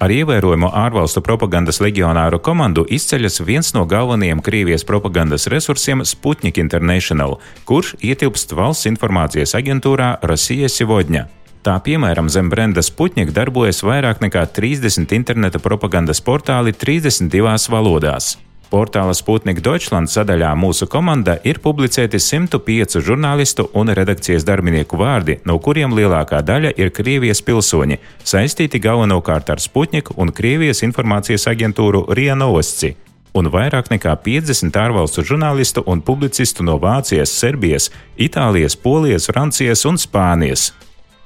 Ar 0.00 0.08
ievērojumu 0.08 0.70
ārvalstu 0.72 1.20
propagandas 1.20 1.76
leģionāru 1.84 2.38
komandu 2.40 2.86
izceļas 2.88 3.42
viens 3.44 3.68
no 3.76 3.82
galvenajiem 3.84 4.40
Krievijas 4.40 4.86
propagandas 4.88 5.44
resursiem 5.52 6.00
Sputnik 6.08 6.56
International, 6.62 7.36
kurš 7.68 7.92
ietilpst 8.00 8.56
valsts 8.56 8.88
informācijas 8.88 9.52
aģentūrā 9.60 10.14
Rasija 10.24 10.72
Sivodņa. 10.72 11.26
Tā 11.60 11.76
piemēram, 11.84 12.32
zem 12.32 12.48
brenda 12.48 12.80
Sputnik 12.80 13.34
darbojas 13.36 13.84
vairāk 13.84 14.24
nekā 14.24 14.46
30 14.56 15.12
interneta 15.12 15.60
propagandas 15.60 16.24
portāli 16.24 16.72
32 16.72 17.68
valodās. 17.68 18.38
Portāla 18.70 19.10
Sputnik 19.18 19.58
Deutschland 19.66 20.06
sadaļā 20.12 20.52
mūsu 20.54 20.86
komanda 20.86 21.34
ir 21.42 21.58
publicēti 21.58 22.20
105 22.22 23.00
žurnālistu 23.02 23.66
un 23.74 23.90
redakcijas 23.98 24.46
darbinieku 24.46 25.00
vārdi, 25.00 25.40
no 25.44 25.58
kuriem 25.58 25.96
lielākā 25.98 26.38
daļa 26.46 26.76
ir 26.78 26.94
Krievijas 26.94 27.42
pilsoņi, 27.42 27.98
saistīti 28.22 28.78
galvenokārt 28.78 29.50
ar 29.50 29.62
Sputnik 29.62 30.14
un 30.16 30.30
Krievijas 30.30 30.84
informācijas 30.86 31.48
aģentūru 31.50 32.06
RIA 32.14 32.38
Novosci 32.38 32.94
un 33.34 33.50
vairāk 33.50 33.90
nekā 33.92 34.14
50 34.24 34.78
ārvalstu 34.84 35.24
žurnālistu 35.26 35.84
un 35.86 36.02
publicistu 36.02 36.66
no 36.66 36.78
Vācijas, 36.82 37.32
Serbijas, 37.34 37.90
Itālijas, 38.18 38.76
Polijas, 38.76 39.28
Francijas 39.30 39.84
un 39.86 39.98
Spānijas. 40.00 40.70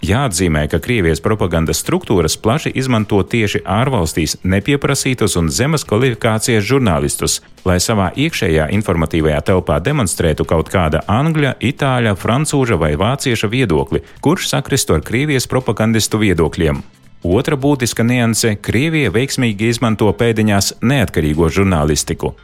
Jāatzīmē, 0.04 0.66
ka 0.68 0.80
Krievijas 0.82 1.22
propagandas 1.24 1.78
struktūras 1.80 2.34
plaši 2.36 2.72
izmanto 2.76 3.22
tieši 3.22 3.62
ārvalstīs 3.62 4.34
nepieprasītus 4.42 5.36
un 5.40 5.48
zemes 5.48 5.86
kvalifikācijas 5.88 6.66
žurnālistus, 6.68 7.38
lai 7.64 7.78
savā 7.80 8.10
iekšējā 8.12 8.66
informatīvajā 8.76 9.38
telpā 9.48 9.78
demonstrētu 9.86 10.44
kaut 10.50 10.68
kāda 10.74 11.04
angļa, 11.08 11.54
itāļa, 11.70 12.16
francūža 12.20 12.76
vai 12.82 12.92
vācieša 13.00 13.48
viedokli, 13.54 14.02
kurš 14.20 14.50
sakristu 14.50 14.98
ar 14.98 15.06
Krievijas 15.06 15.48
propagandistu 15.48 16.20
viedokļiem. 16.20 16.82
Otra 17.24 17.56
būtiska 17.56 18.04
nianse- 18.04 18.58
Krievija 18.66 19.14
veiksmīgi 19.14 19.72
izmanto 19.72 20.12
pēdiņās 20.12 20.74
neatkarīgo 20.82 21.48
žurnālistiku. 21.48 22.34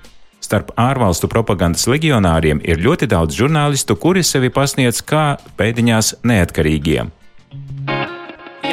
Starp 0.41 0.73
ārvalstu 0.79 1.29
propagandas 1.29 1.85
legionāriem 1.87 2.61
ir 2.65 2.79
ļoti 2.79 3.07
daudz 3.07 3.37
žurnālistu, 3.37 3.99
kuri 4.01 4.23
sevi 4.25 4.49
pasniedz 4.49 5.03
kā 5.05 5.37
pēdiņās 5.59 6.15
neatkarīgiem. 6.25 7.20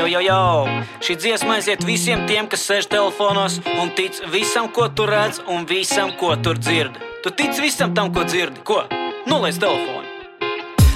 Jo, 0.07 0.21
jo! 0.23 0.67
Šī 1.03 1.17
dziesma 1.19 1.57
aiziet 1.57 1.81
visiem 1.83 2.21
tiem, 2.29 2.47
kas 2.47 2.61
sēž 2.63 2.85
telefonos 2.87 3.57
un 3.81 3.89
tic 3.91 4.15
visam, 4.31 4.69
ko 4.71 4.85
tu 4.87 5.03
redz, 5.03 5.41
un 5.51 5.67
visam, 5.67 6.13
ko 6.15 6.29
tur 6.39 6.55
dzirdi. 6.55 7.01
Tu 7.25 7.33
tici 7.35 7.59
visam 7.65 7.91
tam, 7.91 8.13
ko 8.15 8.23
dzirdi? 8.23 8.63
Ko? 8.63 8.85
Noliec 9.27 9.59
telefonu! 9.59 10.07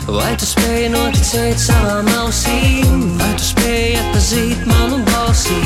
Vai 0.07 0.31
tu 0.39 0.47
spēj 0.47 0.87
noticēt 0.95 1.59
savām 1.59 2.07
ausīm, 2.21 3.03
vai 3.19 3.29
tu 3.35 3.49
spēj 3.49 3.99
atpazīt 3.99 4.63
manu 4.71 5.01
balsi, 5.11 5.59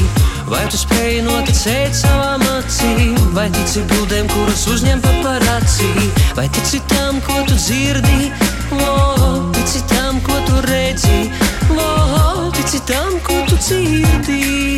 vai 0.50 0.66
tu 0.74 0.82
spēj 0.82 1.22
noticēt 1.30 1.96
savām 2.02 2.42
acīm, 2.58 3.14
vai 3.38 3.46
tici 3.54 3.86
bildēm, 3.94 4.28
kuras 4.34 4.66
uzņem 4.74 5.06
paparacī, 5.06 5.94
vai 6.34 6.50
tici 6.58 6.82
tam, 6.90 7.22
ko 7.30 7.46
tu 7.46 7.62
dzirdi, 7.62 8.34
oh, 8.82 9.54
tici 9.54 9.86
tam, 9.94 10.18
ko 10.26 10.42
tu 10.50 10.66
redzi, 10.66 11.30
oh, 11.74 12.52
tici 12.54 12.80
tam, 12.86 13.20
ko 13.24 13.34
tu 13.48 13.56
dzirdi, 13.58 14.78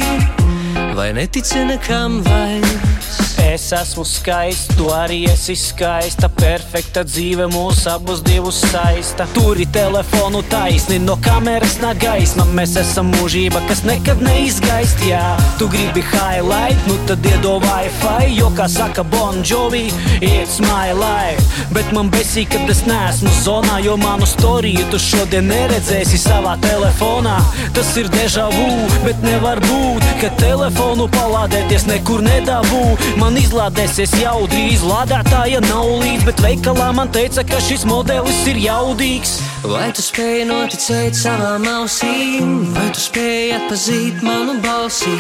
vai 0.96 1.13
netici 1.13 1.65
nekam 1.65 2.24
vairs. 2.24 3.26
Es 3.46 3.72
esmu 3.74 4.03
skaists, 4.06 4.75
tu 4.77 4.89
arī 4.94 5.24
esi 5.32 5.56
skaista. 5.58 6.29
Perfekta 6.29 7.03
dzīve 7.08 7.48
mūs 7.51 7.86
abus 7.89 8.22
divus 8.25 8.60
saista. 8.72 9.27
Turi 9.34 9.65
telefonu 9.74 10.44
taisni, 10.51 11.00
no 11.01 11.15
kameras 11.25 11.77
nāk 11.82 12.01
gaisma. 12.03 12.46
Mēs 12.58 12.75
esam 12.82 13.12
mūžība, 13.15 13.62
kas 13.70 13.84
nekad 13.88 14.22
neizgaist. 14.25 15.01
Jā, 15.08 15.24
tu 15.60 15.70
gribi 15.72 16.03
highlight, 16.12 16.79
nu 16.89 16.98
tad 17.10 17.25
iedod 17.25 17.65
Wi-Fi. 17.65 18.27
Jo, 18.38 18.51
kā 18.58 18.67
saka 18.72 19.06
Bon 19.08 19.41
Jovi, 19.41 19.88
it's 20.22 20.60
my 20.62 20.91
life. 20.98 21.41
Bet 21.74 21.89
man 21.96 22.12
besī, 22.13 22.46
kad 22.50 22.70
es 22.70 22.84
neesmu 22.88 23.32
zonā, 23.41 23.79
jo 23.86 23.98
manu 24.01 24.27
storiju 24.29 24.86
tu 24.91 25.00
šodien 25.01 25.50
neredzēsi 25.50 26.20
savā 26.22 26.58
telefonā. 26.63 27.39
Tas 27.75 27.94
ir 28.00 28.10
deja 28.13 28.48
vu, 28.53 28.70
bet 29.06 29.22
nevar 29.25 29.62
būt, 29.65 30.06
ka 30.22 30.32
telefonu 30.41 31.10
palādēties 31.13 31.88
nekur 31.89 32.24
nedabū. 32.25 32.84
Man 33.22 33.37
izlādēsies 33.41 34.13
jau 34.22 34.46
drīz. 34.50 34.84
Lādētāja 34.88 35.62
nav 35.65 35.88
līdz, 36.01 36.25
bet 36.27 36.41
veikalā 36.44 36.89
man 36.96 37.12
teica, 37.13 37.44
ka 37.48 37.60
šis 37.63 37.86
modelis 37.88 38.39
ir 38.50 38.60
jaudīgs. 38.62 39.38
Vai 39.67 39.89
tu 39.96 40.03
spēj 40.06 40.46
noticēt 40.48 41.17
savām 41.17 41.65
ausīm, 41.67 42.51
vai 42.75 42.86
tu 42.96 43.01
spēj 43.03 43.56
atpazīt 43.58 44.22
manu 44.25 44.58
balsi, 44.63 45.15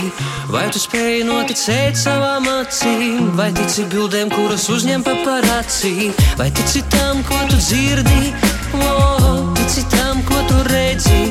vai 0.53 0.67
tu 0.73 0.79
spēj 0.79 1.23
noticēt 1.27 1.97
savām 1.99 2.47
acīm, 2.51 3.33
vai 3.39 3.49
tici 3.57 3.87
bildēm, 3.91 4.31
kuras 4.33 4.69
uzņem 4.71 5.03
paparacī, 5.07 6.11
vai 6.39 6.51
tici 6.55 6.83
tam, 6.93 7.23
ko 7.27 7.39
tu 7.51 7.59
dzirdi, 7.59 8.33
oh, 8.83 9.51
tici 9.61 9.83
tam, 9.93 10.21
ko 10.29 10.43
tu 10.49 10.61
redzi, 10.69 11.23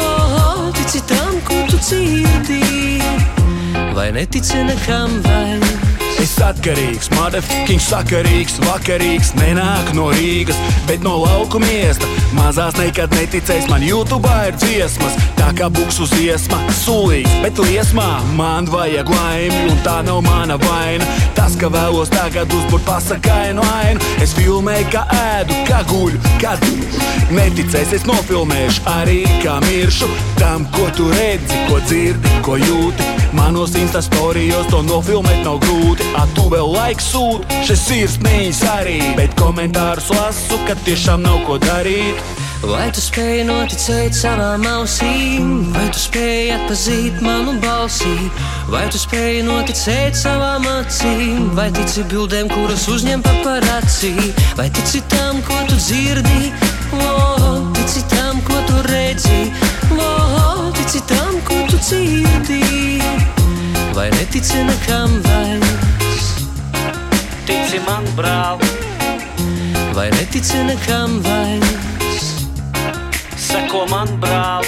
oh, 0.00 0.72
tici 0.80 1.04
tam, 1.12 1.36
ko 1.46 1.60
tu 1.70 1.78
dzirdi, 1.78 2.62
vai 3.94 4.10
netici 4.16 4.64
nekam 4.64 5.20
vairs. 5.28 5.95
Es 6.22 6.32
atkarīgs, 6.40 7.10
motherfucking 7.12 7.82
sakarīgs, 7.82 8.56
vakarīgs, 8.64 9.34
nenāk 9.36 9.90
no 9.96 10.08
Rīgas, 10.14 10.56
bet 10.88 11.04
no 11.04 11.18
lauku 11.20 11.60
miesta. 11.60 12.08
Mazās 12.36 12.78
nekad 12.80 13.12
neticēs, 13.16 13.68
man 13.70 13.84
YouTube 13.84 14.30
ir 14.48 14.56
dziesmas, 14.56 15.16
tā 15.36 15.50
kā 15.58 15.68
buksu 15.72 16.08
ziesma, 16.10 16.58
sulīgs, 16.80 17.36
bet 17.44 17.60
liesmā 17.60 18.08
man 18.38 18.68
vajag 18.72 19.12
laimi, 19.12 19.60
un 19.70 19.82
tā 19.84 19.98
nav 20.06 20.22
mana 20.26 20.56
vaina. 20.64 21.06
Tas, 21.36 21.54
ka 21.60 21.68
vēlos 21.72 22.10
tagad 22.14 22.50
uzbūrt 22.50 22.86
pasakainu 22.88 23.64
ainu, 23.76 24.14
es 24.24 24.32
filmēju, 24.38 24.88
kā 24.96 25.04
ēdu, 25.20 25.60
kā 25.68 25.82
guļu, 25.92 26.22
kā 26.40 26.56
dūru. 26.64 27.04
Neticēs, 27.36 27.92
es 27.96 28.08
nofilmēšu 28.08 28.86
arī 28.92 29.20
kā 29.42 29.58
miršu 29.66 30.08
tam, 30.40 30.66
ko 30.74 30.88
tu 30.96 31.10
redzi, 31.12 31.60
ko 31.68 31.80
dzirdi, 31.84 32.34
ko 32.46 32.56
jūti. 32.60 33.12
Manos 33.36 33.74
Insta 33.76 34.00
storijos 34.04 34.68
to 34.70 34.80
nofilmēt 34.86 35.42
nav 35.44 35.58
grūti. 35.64 36.05
A 36.14 36.24
tu 36.36 36.46
vēl 36.52 36.70
laiks 36.76 37.10
sūti, 37.12 37.62
šis 37.66 37.86
sirsnīgs 37.90 38.64
arī. 38.76 38.98
Bet 39.18 39.34
komentārus 39.40 40.12
lasu, 40.14 40.60
ka 40.68 40.78
tiešām 40.86 41.26
nav 41.26 41.42
ko 41.48 41.58
darīt. 41.62 42.36
Vai 42.64 42.88
tu 42.90 43.02
spēj 43.04 43.42
noticēt 43.46 44.16
savām 44.16 44.64
ausīm, 44.66 45.68
vai 45.74 45.84
tu 45.92 46.00
spēj 46.00 46.54
atpazīt 46.54 47.20
manu 47.22 47.52
balsi, 47.60 48.14
vai 48.72 48.86
tu 48.90 48.98
spēj 48.98 49.42
noticēt 49.44 50.16
savām 50.16 50.64
acīm, 50.70 51.50
vai 51.58 51.68
tici 51.76 52.02
bildēm, 52.10 52.48
kuras 52.50 52.88
uzņem 52.90 53.22
paparacī, 53.26 54.14
vai 54.58 54.70
tici 54.72 55.04
tam, 55.12 55.42
ko 55.46 55.62
tu 55.68 55.76
dzirdi, 55.76 56.52
oh, 56.96 57.60
tici 57.76 58.02
tam, 58.16 58.40
ko 58.48 58.62
tu 58.70 58.82
redzi, 58.88 59.42
oh, 60.00 60.72
tici 60.80 61.04
tam, 61.12 61.36
ko 61.46 61.60
tu 61.68 61.76
dzirdi, 61.76 62.62
vai 63.94 64.08
netici 64.16 64.64
nekam 64.64 65.20
vairs. 65.28 65.85
Tici 67.46 67.78
man, 67.86 68.02
brāl, 68.16 68.58
vai 69.94 70.10
netici 70.10 70.56
nekam 70.66 71.22
vairs. 71.22 72.26
seko 73.36 73.86
man, 73.86 74.08
brāl. 74.20 74.64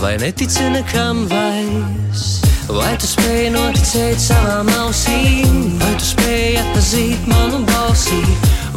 vai 0.00 0.16
netici 0.16 0.62
nekam 0.72 1.26
vairs. 1.28 2.40
Vai 2.72 2.94
tu 2.96 3.04
spēj 3.04 3.50
noticēt 3.52 4.20
savām 4.22 4.68
ausīm, 4.80 5.76
vai 5.82 5.92
tu 6.00 6.06
spēj 6.08 6.56
atpazīt 6.62 7.26
manu 7.28 7.60
balsi, 7.68 8.20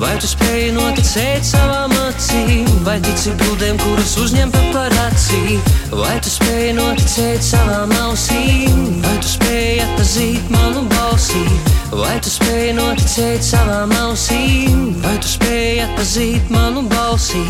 vai 0.01 0.15
tu 0.19 0.27
spēj 0.27 0.71
noticēt 0.75 1.45
savām 1.47 1.93
acīm, 2.09 2.67
vai 2.83 2.97
tici 3.05 3.31
bildēm, 3.39 3.77
kuras 3.83 4.17
uzņem 4.19 4.51
paparacī, 4.51 5.59
vai 5.93 6.17
tu 6.19 6.33
spēj 6.33 6.73
noticēt 6.79 7.45
savām 7.45 7.93
ausīm, 8.03 8.99
vai 9.05 9.15
tu 9.23 9.31
spēj 9.38 9.85
atpazīt 9.85 10.51
manu 10.51 10.83
balsi, 10.91 11.45
vai 11.93 12.17
spēj 12.45 12.73
noticēt 12.77 13.41
savām 13.41 13.89
ausīm, 14.05 14.91
vai 15.01 15.15
tu 15.17 15.29
spēj 15.34 15.79
atpazīt 15.88 16.51
manu 16.53 16.84
balsi. 16.91 17.41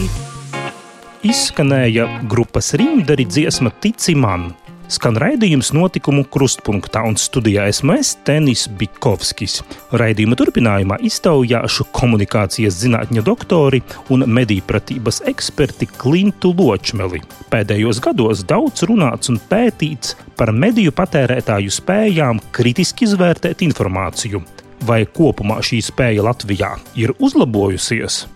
Izskanēja 1.25 2.05
grupas 2.31 2.71
rīmdari 2.79 3.25
dziesma 3.27 3.73
Tici 3.83 4.15
man. 4.15 4.53
Skan 4.87 5.17
raidījums 5.17 5.73
notikumu 5.73 6.23
krustpunktā 6.31 7.01
un 7.09 7.17
studijā 7.17 7.65
esmu 7.71 7.97
es 7.97 8.13
Tenis 8.23 8.67
Bikovskis. 8.79 9.63
Raidījuma 9.97 10.37
turpinājumā 10.39 11.01
iztaujāšu 11.09 11.89
komunikācijas 11.91 12.77
zinātņu 12.85 13.25
doktori 13.25 13.81
un 14.13 14.27
medīpratības 14.29 15.23
eksperti 15.27 15.89
Klintu 15.97 16.53
Ločmeli. 16.55 17.23
Pēdējos 17.51 17.99
gados 18.05 18.45
daudz 18.47 18.85
runāts 18.87 19.33
un 19.33 19.41
pētīts 19.49 20.15
par 20.37 20.53
mediju 20.53 20.93
patērētāju 20.95 21.73
spējām 21.81 22.45
kritiski 22.55 23.09
izvērtēt 23.09 23.65
informāciju. 23.65 24.45
Vai 24.85 25.05
kopumā 25.09 25.61
šī 25.65 25.79
spēja 25.81 26.25
Latvijā 26.27 26.75
ir 26.99 27.15
uzlabojusies? 27.17 28.34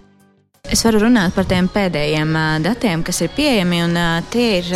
Es 0.67 0.83
varu 0.83 0.99
runāt 1.01 1.31
par 1.33 1.47
tiem 1.47 1.69
pēdējiem 1.71 2.33
datiem, 2.61 3.01
kas 3.05 3.21
ir 3.23 3.31
pieejami. 3.33 3.79
Un, 3.87 3.95
tie 4.29 4.59
ir 4.59 4.67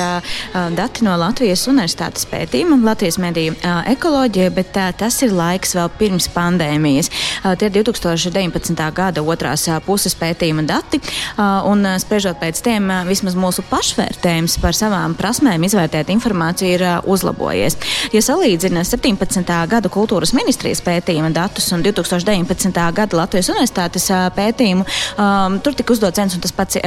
dati 0.73 1.03
no 1.05 1.13
Latvijas 1.19 1.67
Universitātes 1.69 2.23
pētījuma, 2.31 2.79
Latvijas 2.87 3.19
mediju 3.21 3.53
ekoloģija, 3.91 4.53
bet 4.55 4.71
tas 4.97 5.19
ir 5.25 5.35
laiks 5.35 5.75
vēl 5.75 5.91
pirms 5.99 6.29
pandēmijas. 6.33 7.11
Tie 7.59 7.67
ir 7.67 7.75
2019. 7.75 8.79
gada 8.95 9.21
otrās 9.21 9.67
puses 9.85 10.15
pētījuma 10.17 10.63
dati. 10.65 11.01
Un, 11.37 11.85
spriežot 12.01 12.39
pēc 12.41 12.63
tiem, 12.65 12.87
vismaz 13.09 13.37
mūsu 13.37 13.65
pašvērtējums 13.69 14.57
par 14.63 14.79
savām 14.79 15.17
prasmēm 15.19 15.67
izvērtēt 15.67 16.09
informāciju 16.15 16.79
ir 16.79 16.85
uzlabojies. 17.03 17.77
Ja 18.15 18.23
salīdzina 18.23 18.85
17. 18.87 19.43
gada 19.75 19.93
kultūras 19.93 20.33
ministrijas 20.33 20.81
pētījuma 20.85 21.29
datus 21.35 21.69
un 21.75 21.85
2019. 21.85 22.81
gada 22.97 23.21
Latvijas 23.21 23.51
Universitātes 23.53 24.09
pētījumu, 24.39 24.89
um, 25.19 25.61
tur 25.61 25.77
tika 25.83 25.93
uzdots 25.93 26.19
viens 26.19 26.35
un 26.35 26.41
tas 26.43 26.53
pats 26.55 26.77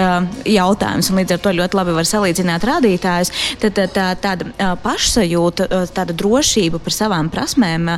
jautājums, 0.49 1.11
un 1.11 1.21
līdz 1.21 1.37
ar 1.37 1.41
to 1.45 1.53
ļoti 1.59 1.77
labi 1.77 1.95
var 1.97 2.09
salīdzināt 2.09 2.65
rādītājus. 2.67 3.31
Tad 3.61 3.81
tā, 3.93 4.07
tāda 4.23 4.77
pašsajūta, 4.83 5.69
tāda 5.95 6.17
drošība 6.17 6.81
par 6.83 6.95
savām 6.95 7.29
prasmēm, 7.33 7.91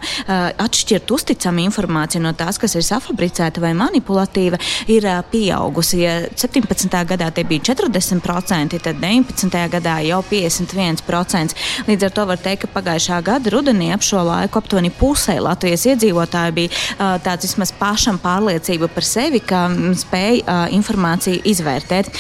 atšķirt 0.59 1.13
uzticamu 1.15 1.63
informāciju 1.69 2.25
no 2.25 2.33
tās, 2.37 2.59
kas 2.59 2.75
ir 2.79 2.87
safabricēta 2.87 3.63
vai 3.63 3.75
manipulatīva, 3.79 4.59
ir 4.91 5.07
pieaugusi. 5.31 6.03
Ja 6.03 6.17
17. 6.35 6.99
gadā 7.13 7.31
tie 7.35 7.47
bija 7.49 7.69
40%, 7.71 8.81
tad 8.83 9.01
19. 9.03 9.63
gadā 9.75 9.99
jau 10.07 10.21
51%. 10.27 11.57
Līdz 11.89 12.09
ar 12.09 12.17
to 12.17 12.27
var 12.33 12.43
teikt, 12.43 12.67
ka 12.67 12.73
pagājušā 12.79 13.21
gada 13.27 13.55
rudenī 13.55 13.93
ap 13.95 14.07
šo 14.07 14.25
laiku 14.27 14.63
aptuveni 14.63 14.91
pusē 14.95 15.39
Latvijas 15.45 15.87
iedzīvotāji 15.93 16.57
bija 16.57 17.13
tāds 17.23 17.47
vismaz 17.47 17.73
pašam 17.79 18.19
pārliecība 18.23 18.91
par 18.91 19.07
sevi, 19.07 19.41
ka 19.45 19.67
spēja 19.99 20.59
informāciju 20.79 21.43
izvērtēt. 21.49 22.11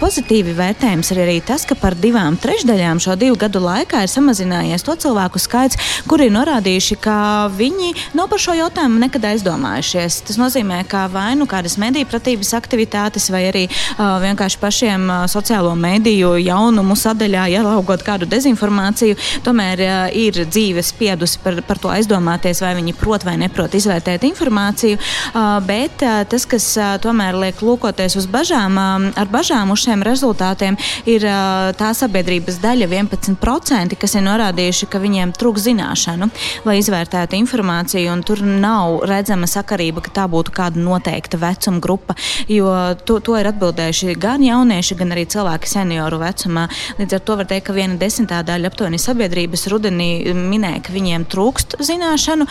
Pozitīvi 0.00 0.54
vērtējums 0.56 1.12
ir 1.14 1.22
arī 1.24 1.38
tas, 1.46 1.64
ka 1.68 1.76
par 1.78 1.96
divām 1.98 2.36
trešdaļām 2.40 3.00
šo 3.02 3.16
divu 3.20 3.38
gadu 3.40 3.62
laikā 3.64 4.02
ir 4.04 4.12
samazinājies 4.12 4.84
to 4.86 4.96
cilvēku 5.06 5.40
skaits, 5.42 5.78
kuri 6.08 6.28
ir 6.28 6.34
norādījuši, 6.36 6.98
ka 7.02 7.16
viņi 7.56 7.92
nav 8.18 8.28
par 8.32 8.42
šo 8.42 8.56
jautājumu 8.56 9.00
nekad 9.02 9.26
aizdomājušies. 9.32 10.20
Tas 10.28 10.38
nozīmē, 10.40 10.82
ka 10.90 11.06
vai 11.12 11.34
nu 11.38 11.46
kādas 11.50 11.76
mediju 11.80 12.08
pratības 12.10 12.52
aktivitātes, 12.58 13.28
vai 13.32 13.46
arī 13.50 13.64
uh, 13.68 14.18
vienkārši 14.22 14.60
pašiem 14.62 15.06
uh, 15.08 15.24
sociālo 15.30 15.74
mediju 15.78 16.34
jaunumu 16.40 16.96
sadaļā 16.98 17.46
ielaugot 17.56 18.04
kādu 18.06 18.28
dezinformāciju, 18.30 19.18
tomēr 19.46 19.84
uh, 19.84 19.94
ir 20.16 20.42
dzīve 20.46 20.84
spiedusi 20.86 21.40
par, 21.44 21.60
par 21.66 21.80
to 21.82 21.92
aizdomāties, 21.92 22.62
vai 22.64 22.74
viņi 22.78 22.96
prot 23.00 23.26
vai 23.26 23.36
neprot 23.40 23.74
izvērtēt 23.76 24.26
informāciju. 24.30 24.98
Uh, 24.98 25.56
bet 25.66 26.04
uh, 26.06 26.22
tas, 26.28 26.46
kas 26.48 26.68
uh, 26.80 26.96
tomēr 27.02 27.38
liek 27.46 27.62
lūkoties 27.76 28.16
uz 28.18 28.26
bažām, 28.32 28.80
uh, 28.80 29.06
ar 29.20 29.30
bažām 29.30 29.70
uz 29.70 29.84
šiem 29.84 30.02
rezultātiem, 30.06 30.78
ir 31.06 31.24
uh, 31.28 31.70
tā 31.76 31.92
sabiedrības 31.94 32.58
daļa 32.64 32.88
11%, 32.88 33.96
kas 34.00 34.16
ir 34.16 34.24
norādījuši, 34.26 34.88
ka 34.90 35.00
viņiem 35.02 35.34
trūks 35.36 35.66
zināšanu, 35.68 36.30
lai 36.66 36.78
izvērtētu 36.80 37.36
informāciju, 37.38 38.10
un 38.12 38.24
tur 38.26 38.42
nav 38.42 39.02
redzama 39.08 39.48
sakarība, 39.50 40.02
ka 40.04 40.14
tā 40.20 40.26
būtu 40.30 40.54
kāda 40.56 40.80
noteikta 40.80 41.38
vecuma 41.40 41.82
grupa, 41.82 42.16
jo 42.48 42.72
to, 43.04 43.18
to 43.20 43.36
ir 43.38 43.50
atbildējuši 43.52 44.16
gan 44.20 44.44
jaunieši, 44.44 44.98
gan 44.98 45.14
arī 45.14 45.26
cilvēki 45.30 45.70
senioru 45.70 46.20
vecumā. 46.22 46.66
Līdz 47.00 47.18
ar 47.18 47.24
to 47.26 47.38
var 47.40 47.50
teikt, 47.50 47.66
ka 47.68 47.76
viena 47.76 47.98
desmitā 48.00 48.40
daļa 48.46 48.70
aptuveni 48.70 49.00
sabiedrības 49.02 49.66
rudenī 49.72 50.10
minēja, 50.36 50.82
ka 50.86 50.94
viņiem 50.94 51.26
trūkst 51.32 51.78
zināšanu, 51.86 52.48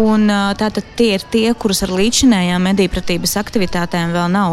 un 0.00 0.26
tātad 0.60 0.86
tie 0.98 1.14
ir 1.16 1.26
tie, 1.32 1.46
kurus 1.54 1.84
ar 1.86 1.94
līdzinējām 1.96 2.68
medīpratības 2.70 3.36
aktivitātēm 3.40 4.14
vēl 4.14 4.30
nav 4.34 4.49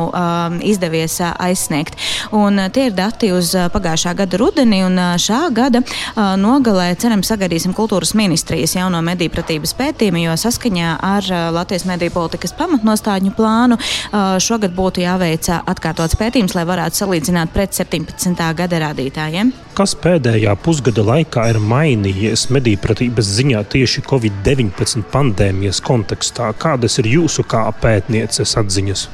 izdevies 0.65 1.19
aizsniegt. 1.27 1.97
Un 2.35 2.59
tie 2.73 2.87
ir 2.89 2.95
dati 2.97 3.31
uz 3.35 3.53
pagājušā 3.73 4.13
gada 4.17 4.39
rudeni, 4.41 4.81
un 4.85 4.99
šā 5.21 5.41
gada 5.55 5.83
nogalē 6.39 6.89
ceram 6.99 7.23
sagaidīsim 7.25 7.75
kultūras 7.77 8.13
ministrijas 8.17 8.75
jauno 8.77 9.01
medīpratības 9.05 9.75
pētījumu, 9.77 10.23
jo 10.25 10.37
saskaņā 10.39 10.95
ar 11.03 11.31
Latvijas 11.55 11.87
mediju 11.89 12.15
politikas 12.17 12.55
pamatnostādņu 12.57 13.35
plānu 13.37 13.79
šogad 14.43 14.75
būtu 14.77 15.03
jāveic 15.05 15.49
atkārtots 15.57 16.17
pētījums, 16.19 16.55
lai 16.57 16.65
varētu 16.67 17.03
salīdzināt 17.03 17.53
pret 17.55 17.75
17. 17.77 18.43
gada 18.57 18.83
rādītājiem. 18.87 19.53
Kas 19.77 19.93
pēdējā 20.01 20.55
pusgada 20.65 21.03
laikā 21.05 21.43
ir 21.51 21.59
mainījies 21.61 22.47
medīpratības 22.55 23.29
ziņā 23.37 23.61
tieši 23.75 24.01
Covid-19 24.09 25.05
pandēmijas 25.13 25.83
kontekstā? 25.85 26.49
Kādas 26.57 26.97
ir 26.97 27.11
jūsu 27.13 27.45
kā 27.45 27.67
pētnieces 27.83 28.57
atziņas? 28.57 29.07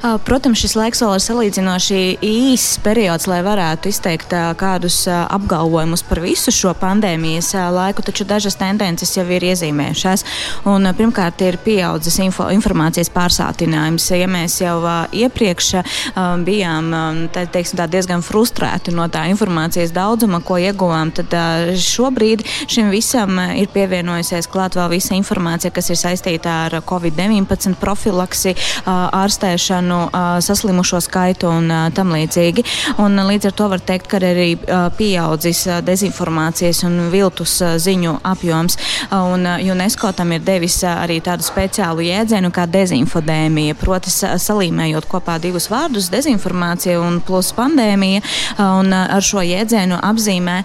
Protams, 0.00 0.56
šis 0.62 0.72
laiks 0.78 1.02
vēl 1.04 1.10
ir 1.12 1.20
salīdzinoši 1.20 1.98
īss 2.24 2.78
periods, 2.80 3.26
lai 3.28 3.42
varētu 3.44 3.90
izteikt 3.90 4.32
kādus 4.56 5.02
apgalvojumus 5.10 6.00
par 6.08 6.22
visu 6.24 6.52
šo 6.54 6.72
pandēmijas 6.80 7.50
laiku, 7.74 8.00
taču 8.06 8.24
dažas 8.24 8.56
tendences 8.56 9.12
jau 9.12 9.26
ir 9.28 9.44
iezīmējušās. 9.50 10.24
Un, 10.72 10.88
pirmkārt, 10.96 11.44
ir 11.44 11.58
pieaudzis 11.60 12.16
info, 12.24 12.46
informācijas 12.48 13.12
pārsātinājums. 13.12 14.06
Ja 14.16 14.28
mēs 14.30 14.56
jau 14.62 14.78
iepriekš 15.12 15.68
bijām 16.48 16.88
tā, 17.36 17.44
teiksim, 17.52 17.82
tā 17.82 17.88
diezgan 17.92 18.24
frustrēti 18.24 18.96
no 18.96 19.04
tā 19.12 19.26
informācijas 19.34 19.92
daudzuma, 19.92 20.40
ko 20.40 20.56
ieguvām, 20.64 21.12
tad 21.12 21.36
šobrīd 21.76 22.46
šim 22.64 22.88
visam 22.94 23.36
ir 23.52 23.68
pievienojusies 23.76 24.48
klāt 24.48 24.80
vēl 24.80 24.94
visa 24.96 25.12
informācija, 25.20 25.76
kas 25.76 25.92
ir 25.92 26.00
saistīta 26.00 26.56
ar 26.70 26.80
Covid-19 26.88 27.76
profilaksi, 27.84 28.56
ārstēšanu 28.88 29.89
bērnu 29.90 30.40
saslimušo 30.40 31.00
skaitu 31.00 31.48
un 31.48 31.70
tam 31.94 32.12
līdzīgi. 32.14 32.64
Un, 32.98 33.16
līdz 33.16 33.50
ar 33.50 33.52
to 33.52 33.68
var 33.68 33.80
teikt, 33.80 34.08
ka 34.10 34.18
arī 34.18 34.56
pieaudzis 34.96 35.66
dezinformācijas 35.84 36.84
un 36.86 37.10
viltus 37.10 37.60
ziņu 37.60 38.20
apjoms. 38.24 38.76
Un 39.10 39.46
UNESCO 39.46 40.12
tam 40.12 40.32
ir 40.32 40.44
devis 40.44 40.80
arī 40.84 41.20
tādu 41.20 41.42
speciālu 41.42 42.04
jēdzienu 42.06 42.50
kā 42.54 42.66
dezinfodēmija, 42.70 43.74
proti 43.80 44.10
salīmējot 44.10 45.08
kopā 45.10 45.38
divus 45.40 45.68
vārdus- 45.70 46.10
dezinformācija 46.16 47.00
un 47.00 47.20
plus 47.20 47.52
pandēmija. 47.52 48.22
Un 48.58 48.92
ar 48.92 49.22
šo 49.22 49.42
jēdzienu 49.42 50.00
apzīmē 50.00 50.62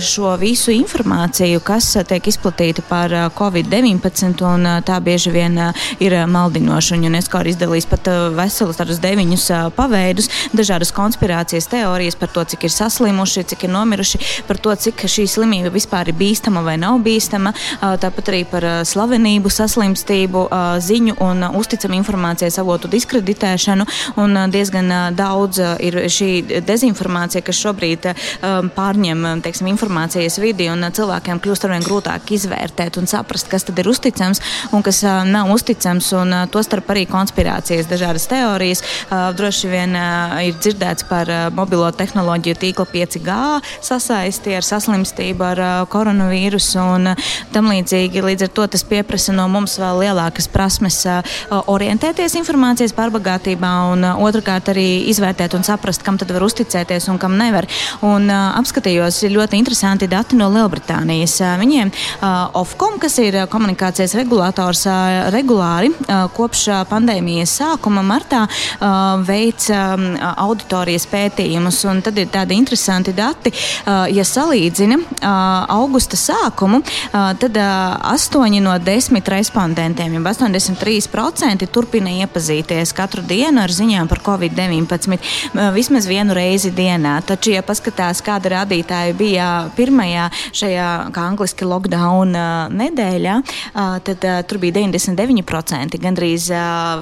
šo 0.00 0.36
visu 0.38 0.70
informāciju, 0.70 1.60
kas 1.60 1.96
tiek 2.08 2.22
izplatīta 2.26 2.82
par 2.88 3.10
Covid-19, 3.10 4.42
un 4.42 4.64
tā 4.84 5.00
bieži 5.00 5.30
vien 5.30 5.72
ir 6.00 6.26
maldinoša. 6.26 6.94
Un 6.94 7.04
UNESCO 7.04 7.40
ir 7.40 7.52
izdalījis 7.52 7.88
pat 7.88 8.08
veselus 8.44 8.78
tādus 8.80 9.00
deviņus 9.02 9.48
paveidus, 9.76 10.30
dažādas 10.54 10.92
konspirācijas 10.94 11.68
teorijas 11.72 12.18
par 12.20 12.32
to, 12.34 12.44
cik 12.54 12.68
ir 12.68 12.74
saslimuši, 12.74 13.46
cik 13.54 13.66
ir 13.66 13.74
nomiruši, 13.74 14.20
par 14.48 14.60
to, 14.62 14.74
cik 14.86 15.06
šī 15.10 15.26
slimība 15.30 15.72
vispār 15.74 16.12
ir 16.12 16.18
bīstama 16.18 16.62
vai 16.64 16.76
nav 16.80 17.00
bīstama, 17.04 17.54
tāpat 17.80 18.30
arī 18.32 18.42
par 18.48 18.66
slavenību, 18.86 19.52
saslimstību, 19.52 20.46
ziņu 20.84 21.16
un 21.24 21.46
uzticamu 21.58 21.98
informācijas 22.00 22.60
avotu 22.62 22.90
diskreditēšanu. 22.92 23.86
Un, 24.20 24.36
diezgan 24.52 24.90
daudz 25.16 25.60
ir 25.84 25.98
šī 26.12 26.60
dezinformācija, 26.66 27.42
kas 27.44 27.60
šobrīd 27.64 28.10
pārņem 28.76 29.24
teiksim, 29.44 29.70
informācijas 29.72 30.38
vidi, 30.42 30.68
un 30.72 30.84
cilvēkiem 30.94 31.40
kļūst 31.42 31.68
arvien 31.68 31.86
grūtāk 31.86 32.34
izvērtēt 32.36 32.98
un 33.00 33.08
saprast, 33.10 33.48
kas 33.52 33.66
tad 33.68 33.80
ir 33.80 33.90
uzticams 33.90 34.42
un 34.74 34.84
kas 34.84 35.02
nav 35.28 35.52
uzticams, 35.54 36.10
un 36.18 36.36
tostarp 36.52 36.90
arī 36.94 37.06
konspirācijas 37.10 37.88
dažādas 37.90 38.26
teorijas. 38.34 38.82
Droši 39.38 39.70
vien 39.70 39.94
ir 40.44 40.58
dzirdēts 40.58 41.06
par 41.08 41.30
mobilo 41.54 41.86
tehnoloģiju 41.94 42.58
tīkla 42.60 42.86
5G 42.90 43.38
sasaisti 43.84 44.56
ar 44.58 44.66
saslimstību, 44.66 45.46
ar 45.46 45.62
koronavīrusu 45.92 46.82
un 46.82 47.12
tam 47.54 47.70
līdzīgi. 47.72 48.24
Līdz 48.24 48.48
ar 48.48 48.52
to 48.56 48.66
tas 48.74 48.84
pieprasa 48.88 49.34
no 49.36 49.46
mums 49.52 49.76
vēl 49.80 50.02
lielākas 50.04 50.48
prasmes 50.50 51.00
orientēties 51.50 52.36
informācijas 52.40 52.94
pārbagātībā 52.96 53.72
un 53.92 54.06
otrkārt 54.24 54.72
arī 54.72 54.86
izvērtēt 55.12 55.56
un 55.58 55.66
saprast, 55.66 56.02
kam 56.06 56.18
tad 56.20 56.32
var 56.34 56.46
uzticēties 56.46 57.08
un 57.12 57.20
kam 57.22 57.36
nevar. 57.38 57.68
Un 58.06 58.30
apskatījos 58.32 59.22
ļoti 59.30 59.60
interesanti 59.60 60.08
dati 60.10 60.38
no 60.38 60.50
Lielbritānijas. 60.54 61.36
Viņiem 61.60 61.92
Ofcom, 62.58 62.98
kas 63.02 63.18
ir 63.22 63.38
komunikācijas 63.52 64.16
regulators, 64.18 64.84
regulāri 65.34 65.92
kopš 66.36 66.66
pandēmijas 66.90 67.58
sākuma 67.60 68.02
martā 68.06 68.23
martā 68.24 68.44
veic 69.24 69.68
auditorijas 69.70 71.06
pētījumus. 71.10 71.82
Tad 72.04 72.18
ir 72.18 72.28
tādi 72.32 72.56
interesanti 72.56 73.12
dati. 73.12 73.52
Ja 73.84 74.24
salīdzina 74.24 74.98
augusta 75.72 76.16
sākumu, 76.16 76.80
tad 77.12 77.58
8 77.58 78.60
no 78.64 78.76
10 78.78 79.28
respondentiem, 79.28 80.14
jau 80.16 80.22
83% 80.24 81.68
turpina 81.72 82.10
iepazīties 82.24 82.94
katru 82.96 83.22
dienu 83.26 83.62
ar 83.62 83.72
ziņām 83.72 84.08
par 84.08 84.22
covid-19 84.24 85.18
vismaz 85.74 86.08
vienu 86.08 86.34
reizi 86.34 86.72
dienā. 86.74 87.18
Taču, 87.26 87.54
ja 87.54 87.62
paskatās, 87.62 88.22
kāda 88.24 88.54
rādītāja 88.58 89.14
bija 89.16 89.48
pirmajā 89.76 90.30
šajā, 90.54 90.88
kā 91.14 91.26
angliski, 91.30 91.68
lockdown 91.68 92.34
nedēļā, 92.74 93.36
tad 94.06 94.28
tur 94.48 94.62
bija 94.62 94.78
99%. 94.80 96.00
Gandrīz 96.04 96.50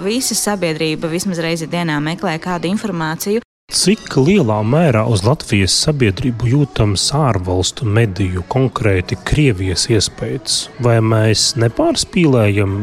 visa 0.02 0.36
sabiedrība, 0.38 1.10
vismaz 1.12 1.40
reizi 1.44 1.68
dienā 1.70 1.98
meklē 2.02 2.38
kādu 2.42 2.70
informāciju. 2.72 3.42
Cik 3.72 4.18
lielā 4.20 4.58
mērā 4.68 5.06
uz 5.08 5.22
Latvijas 5.24 5.72
sabiedrību 5.86 6.50
jūtams 6.50 7.06
ārvalstu 7.16 7.86
mediju, 7.88 8.42
konkrēti 8.52 9.16
Krievijas 9.24 9.86
iespējas? 9.92 10.66
Vai 10.84 10.98
mēs 11.00 11.54
nepārspīlējam 11.62 12.82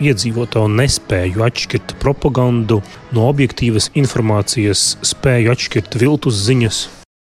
iedzīvotāju 0.00 0.70
nespēju 0.78 1.44
atšķirt 1.44 1.98
propagandu 2.00 2.80
no 3.12 3.26
objektīvas 3.28 3.90
informācijas, 4.00 4.94
spēju 5.12 5.52
atšķirt 5.52 6.00
viltus 6.00 6.40
ziņas? 6.46 6.80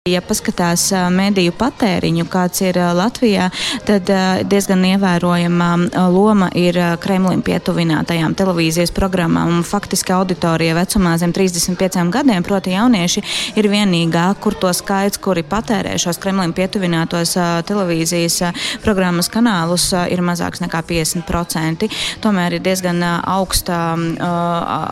Ja 0.10 0.18
paskatās 0.26 0.88
mediju 1.14 1.52
patēriņu, 1.54 2.24
kāds 2.26 2.64
ir 2.64 2.80
Latvijā, 2.98 3.52
tad 3.86 4.08
diezgan 4.50 4.82
ievērojama 4.96 5.68
loma 6.10 6.48
ir 6.58 6.80
Kremlim 7.04 7.44
pietuvinātajām 7.46 8.34
televīzijas 8.34 8.90
programmām. 8.98 9.60
Faktiski 9.62 10.16
auditorija 10.16 10.74
vecumā 10.74 11.12
zem 11.22 11.30
35 11.38 12.10
gadiem, 12.16 12.42
proti 12.42 12.74
jaunieši, 12.74 13.22
ir 13.62 13.68
vienīgā, 13.70 14.24
kur 14.42 14.58
to 14.58 14.72
skaits, 14.74 15.22
kuri 15.22 15.44
patērē 15.46 15.94
šos 16.02 16.18
Kremlim 16.24 16.56
pietuvinātos 16.58 17.36
televīzijas 17.70 18.40
programmas 18.82 19.30
kanālus, 19.30 19.92
ir 20.10 20.26
mazāks 20.26 20.66
nekā 20.66 20.82
50%. 20.90 21.92
Tomēr 22.26 22.58
ir 22.58 22.66
diezgan 22.66 23.06
augsta, 23.06 23.94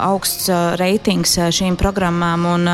augsts 0.05 0.53
reitings 0.77 1.33
šīm 1.49 1.81
programmām, 1.81 2.45
un 2.53 2.71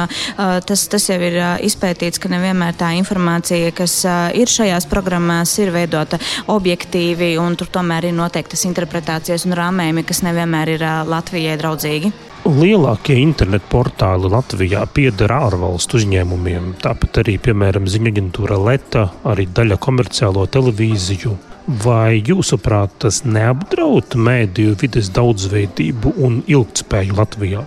tas, 0.67 0.87
tas 0.91 1.09
jau 1.13 1.21
ir 1.31 1.39
izpētīts 1.71 2.24
ka 2.25 2.33
nevienmēr 2.33 2.77
tā 2.77 2.91
informācija, 2.97 3.69
kas 3.75 3.99
ir 4.33 4.49
šajās 4.49 4.89
programmās, 4.89 5.53
ir 5.61 5.73
veidota 5.75 6.17
objektīvi, 6.51 7.35
un 7.41 7.57
tur 7.59 7.69
tomēr 7.69 8.09
ir 8.09 8.17
noteiktas 8.17 8.65
interpretācijas 8.65 9.45
un 9.45 9.53
rāmējumi, 9.57 10.05
kas 10.09 10.23
nevienmēr 10.25 10.75
ir 10.75 10.87
Latvijai 11.05 11.59
draudzīgi. 11.61 12.13
Lielākie 12.45 13.15
internetu 13.23 13.65
portāli 13.71 14.29
Latvijā 14.29 14.83
pieder 14.93 15.31
ārvalstu 15.33 15.97
uzņēmumiem. 15.97 16.75
Tāpat 16.83 17.23
arī, 17.23 17.39
piemēram, 17.41 17.87
ziņu 17.89 18.11
aģentūra 18.11 18.59
Leta, 18.61 19.07
arī 19.25 19.47
daļa 19.49 19.79
komerciālo 19.81 20.45
televīziju. 20.53 21.33
Vai 21.81 22.19
jūsuprāt, 22.21 22.99
tas 23.01 23.23
neapdraud 23.25 24.13
mēdīju 24.27 24.77
vides 24.83 25.09
daudzveidību 25.15 26.13
un 26.27 26.43
ilgtspēju 26.45 27.17
Latvijā? 27.17 27.65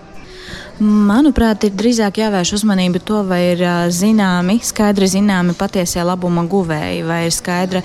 Manuprāt, 0.79 1.65
ir 1.67 1.73
drīzāk 1.75 2.21
jāvērš 2.21 2.53
uzmanība 2.55 3.01
to, 3.03 3.17
vai 3.27 3.39
ir 3.49 3.61
zināmi, 3.91 4.61
skaidri 4.63 5.09
zināmi 5.11 5.51
patiesie 5.59 5.99
labuma 6.07 6.45
guvēji, 6.47 7.01
vai 7.03 7.17
ir 7.25 7.33
skaidra 7.35 7.81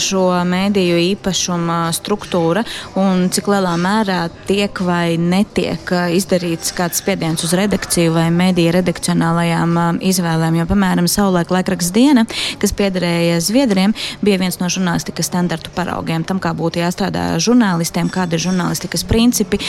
šo 0.00 0.22
mēdīju 0.48 0.96
īpašuma 1.10 1.76
struktūra 1.92 2.62
un 2.96 3.26
cik 3.34 3.50
lielā 3.52 3.74
mērā 3.76 4.20
tiek 4.48 4.80
vai 4.80 5.18
netiek 5.20 5.92
izdarīts 6.16 6.72
kāds 6.78 7.02
spiediens 7.02 7.44
uz 7.44 7.52
redakciju 7.58 8.14
vai 8.16 8.30
mēdīju 8.32 8.72
redakcionālajām 8.78 10.00
izvēlēm. 10.08 10.56
Jo, 10.62 10.66
piemēram, 10.72 11.10
savulaik 11.10 11.52
laikraksts 11.52 11.92
diena, 11.92 12.24
kas 12.62 12.72
piederēja 12.72 13.42
Zviedriem, 13.44 13.92
bija 14.24 14.40
viens 14.40 14.56
no 14.62 14.72
žurnālistikas 14.72 15.28
standartu 15.28 15.68
paraugiem. 15.76 16.24
Tam, 16.24 16.40
kā 16.40 16.54
būtu 16.56 16.80
jāstrādā 16.80 17.28
žurnālistiem, 17.44 18.08
kādi 18.08 18.40
ir 18.40 18.46
žurnālistikas 18.48 19.04
principi, 19.04 19.60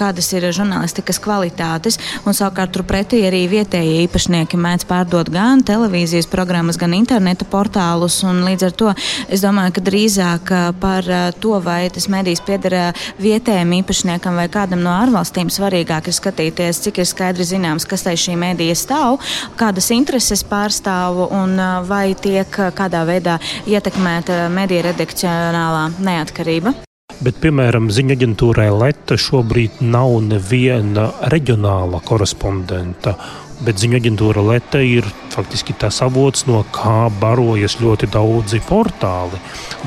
kādas 0.00 0.32
ir 0.32 0.48
žurnālistikas 0.48 1.20
kvalitātes 1.20 1.89
valstis, 1.90 2.24
un 2.26 2.34
savukārt 2.34 2.72
turpretī 2.74 3.24
arī 3.26 3.46
vietējie 3.50 4.04
īpašnieki 4.06 4.58
mēdz 4.58 4.86
pārdot 4.86 5.30
gan 5.30 5.62
televīzijas 5.62 6.28
programmas, 6.30 6.78
gan 6.78 6.94
interneta 6.94 7.44
portālus. 7.44 8.22
Līdz 8.22 8.66
ar 8.66 8.72
to 8.72 8.94
es 9.28 9.42
domāju, 9.42 9.74
ka 9.74 9.80
drīzāk 9.80 10.52
par 10.80 11.04
to, 11.40 11.60
vai 11.60 11.90
tas 11.90 12.08
medijs 12.08 12.40
pieder 12.40 12.94
vietējiem 13.18 13.80
īpašniekam 13.80 14.36
vai 14.36 14.48
kādam 14.48 14.82
no 14.82 14.90
ārvalstīm, 14.90 15.50
svarīgāk 15.50 16.08
ir 16.08 16.16
skatīties, 16.16 16.82
cik 16.84 17.00
ir 17.00 17.08
skaidri 17.08 17.44
zināms, 17.44 17.86
kas 17.86 18.04
tai 18.06 18.16
šī 18.16 18.36
medija 18.36 18.74
stāv, 18.74 19.20
kādas 19.56 19.90
intereses 19.90 20.44
pārstāv 20.44 21.26
un 21.30 21.56
vai 21.88 22.14
tiek 22.14 22.50
kādā 22.50 23.04
veidā 23.08 23.40
ietekmēta 23.66 24.46
mediju 24.52 24.86
redakcionālā 24.90 25.90
neatkarība. 25.98 26.89
Bet, 27.20 27.36
piemēram, 27.42 27.90
ziņu 27.92 28.14
aģentūrai 28.14 28.70
Leta 28.72 29.16
šobrīd 29.20 29.82
nav 29.84 30.14
neviena 30.24 31.10
reģionāla 31.28 31.98
korespondenta. 32.08 33.12
Bet 33.60 33.76
ziņu 33.82 33.98
aģentūra 33.98 34.40
Leta 34.46 34.80
ir 34.80 35.04
faktiski 35.34 35.76
tas 35.76 35.98
avots, 36.06 36.46
no 36.48 36.62
kā 36.72 37.10
barojas 37.20 37.76
ļoti 37.82 38.08
daudzi 38.14 38.62
portāli. 38.64 39.36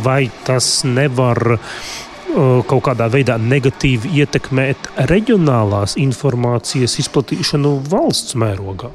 Vai 0.06 0.28
tas 0.46 0.68
nevar 0.86 1.56
uh, 1.56 2.62
kaut 2.70 2.84
kādā 2.86 3.10
veidā 3.10 3.40
negatīvi 3.42 4.14
ietekmēt 4.22 4.92
reģionālās 5.10 5.98
informācijas 6.06 7.00
izplatīšanu 7.02 7.80
valsts 7.90 8.38
mērogā? 8.38 8.94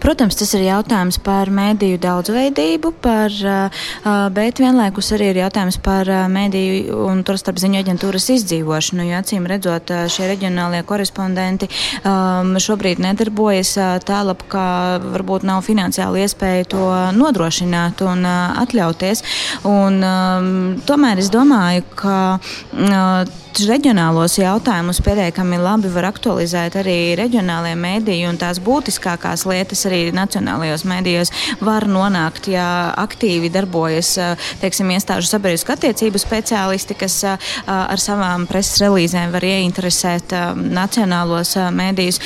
Protams, 0.00 0.36
tas 0.38 0.52
ir 0.56 0.64
jautājums 0.66 1.18
par 1.22 1.50
mēdīju 1.52 1.98
daudzveidību, 2.02 2.92
par, 3.04 3.34
bet 4.34 4.62
vienlaikus 4.62 5.12
arī 5.16 5.32
ir 5.32 5.42
jautājums 5.42 5.78
par 5.82 6.08
mēdīju 6.32 7.02
un 7.08 7.22
tur 7.26 7.38
starp 7.40 7.60
ziņu 7.62 7.80
aģentūras 7.82 8.30
izdzīvošanu. 8.36 9.06
Jo 9.10 9.20
acīm 9.20 9.46
redzot, 9.50 9.92
šie 10.12 10.30
reģionālie 10.30 10.82
korespondenti 10.88 11.68
um, 12.02 12.54
šobrīd 12.62 13.02
nedarbojas 13.02 13.74
tālāk, 14.08 14.46
kā 14.52 14.68
varbūt 15.02 15.46
nav 15.48 15.62
finansiāli 15.66 16.24
iespēja 16.24 16.70
to 16.74 16.88
nodrošināt 17.18 18.02
un 18.06 18.26
atļauties. 18.26 19.24
Un, 19.68 20.00
um, 20.06 20.50
tomēr 20.88 21.22
es 21.22 21.30
domāju, 21.32 21.86
ka 21.98 22.16
reģionālos 23.60 24.38
jautājumus 24.40 25.00
pietiekami 25.04 25.58
labi 25.60 25.90
var 25.92 26.08
aktualizēt 26.08 26.76
arī 26.80 26.96
reģionālajie 27.18 27.76
mēdīji, 27.78 28.28
un 28.30 28.38
tās 28.40 28.60
būtiskākās 28.64 29.44
lietas 29.48 29.84
arī 29.92 30.12
nacionālajos 30.16 30.86
mēdījos 30.88 31.32
var 31.60 31.86
nonākt, 31.90 32.48
ja 32.52 32.66
aktīvi 32.98 33.50
darbojas 33.52 34.14
teiksim, 34.62 34.90
iestāžu 34.94 35.28
sabiedrisku 35.28 35.74
attiecību 35.74 36.20
speciālisti, 36.20 36.96
kas 36.98 37.18
ar 37.66 38.00
savām 38.00 38.46
preses 38.50 38.80
relīzēm 38.82 39.32
var 39.34 39.44
ieinteresēt 39.46 40.34
nacionālos 40.56 41.54
mēdījus. 41.76 42.20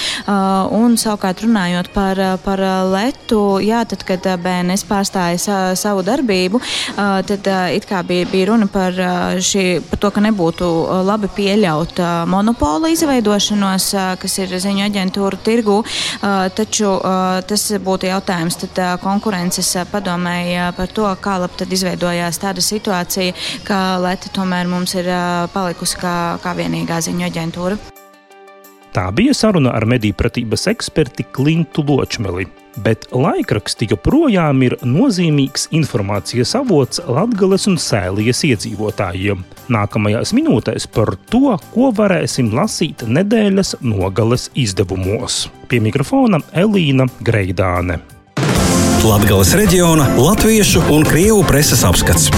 Un 0.76 0.96
savukārt 1.00 1.42
runājot 1.44 1.90
par, 1.94 2.20
par 2.44 2.62
letu, 2.92 3.42
jā, 3.64 3.82
tad, 3.88 4.04
kad 4.06 4.26
BNS 4.42 4.86
pārstāja 4.88 5.74
savu 5.78 6.04
darbību, 6.06 6.60
tad 6.96 7.50
it 7.74 7.88
kā 7.88 8.02
bija, 8.06 8.28
bija 8.30 8.50
runa 8.52 8.70
par, 8.70 8.96
šī, 9.42 9.66
par 9.90 10.02
to, 10.02 10.12
ka 10.14 10.24
nebūtu 10.24 10.70
labi 11.06 11.30
pieļaut 11.36 12.00
monopola 12.30 12.90
izveidošanos, 12.94 13.90
kas 14.22 14.38
ir 14.42 14.56
ziņu 14.62 14.86
aģentūru 14.86 15.40
tirgu, 15.46 15.80
taču 16.56 16.94
tas 17.48 17.64
būtu 17.86 18.10
jautājums 18.10 18.58
tad, 18.62 18.80
konkurences 19.02 19.72
padomēji 19.92 20.70
par 20.76 20.92
to, 20.92 21.06
kā 21.22 21.38
labi 21.42 21.60
tad 21.62 21.72
izveidojās 21.72 22.40
tāda 22.42 22.64
situācija, 22.64 23.34
ka 23.66 23.80
Leta 24.02 24.32
tomēr 24.34 24.68
mums 24.70 24.96
ir 24.98 25.10
palikusi 25.54 26.00
kā, 26.02 26.16
kā 26.42 26.56
vienīgā 26.58 27.00
ziņu 27.06 27.28
aģentūra. 27.30 27.80
Tā 28.96 29.08
bija 29.12 29.34
saruna 29.36 29.74
ar 29.76 29.84
mediju 29.84 30.16
pratības 30.16 30.70
eksperti 30.72 31.26
Klintu 31.36 31.84
Ločmeli 31.84 32.46
bet 32.82 33.06
laikraksti 33.12 33.88
joprojām 33.90 34.62
ir 34.66 34.76
nozīmīgs 34.84 35.68
informācijas 35.76 36.54
avots 36.60 37.02
Latvijas 37.06 37.66
un 37.70 37.78
Sēlijas 37.80 38.42
iedzīvotājiem. 38.48 39.44
Nākamajās 39.72 40.34
minūtēs 40.36 40.88
par 40.92 41.16
to, 41.30 41.56
ko 41.72 41.90
varēsim 41.96 42.52
lasīt 42.54 43.06
nedēļas 43.08 43.78
nogales 43.82 44.50
izdevumos. 44.54 45.46
Pie 45.70 45.82
mikrofona 45.82 46.42
Elīna 46.54 47.08
Greidāne. 47.26 48.00
Latvijas 49.06 49.52
reģiona 49.54 50.08
latviešu 50.18 50.88
un 50.94 51.06
krievu 51.06 51.44
preses 51.46 51.84
apskats. 51.86 52.30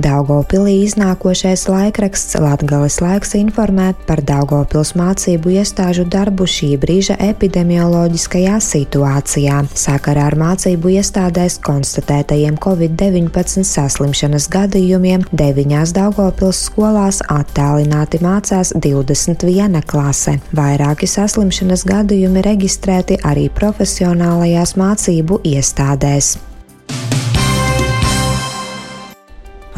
Daugopilī 0.00 0.78
iznākošais 0.86 1.66
laikraksts 1.68 2.38
Latgales 2.40 3.00
laiks 3.04 3.34
informē 3.36 3.90
par 4.08 4.22
Daugopils 4.24 4.94
mācību 4.96 5.52
iestāžu 5.58 6.06
darbu 6.08 6.46
šī 6.48 6.70
brīža 6.80 7.18
epidemioloģiskajā 7.26 8.56
situācijā. 8.64 9.58
Sakarā 9.76 10.24
ar 10.30 10.38
mācību 10.40 10.94
iestādēs 10.96 11.58
konstatētajiem 11.66 12.56
Covid-19 12.64 13.66
saslimšanas 13.68 14.48
gadījumiem 14.56 15.28
deviņās 15.36 15.92
Daugopils 16.00 16.64
skolās 16.70 17.20
attālināti 17.28 18.22
mācās 18.24 18.72
21 18.80 19.82
klase. 19.84 20.38
Vairāki 20.56 21.10
saslimšanas 21.10 21.84
gadījumi 21.90 22.46
reģistrēti 22.48 23.20
arī 23.20 23.50
profesionālajās 23.52 24.78
mācību 24.80 25.42
iestādēs. 25.56 26.38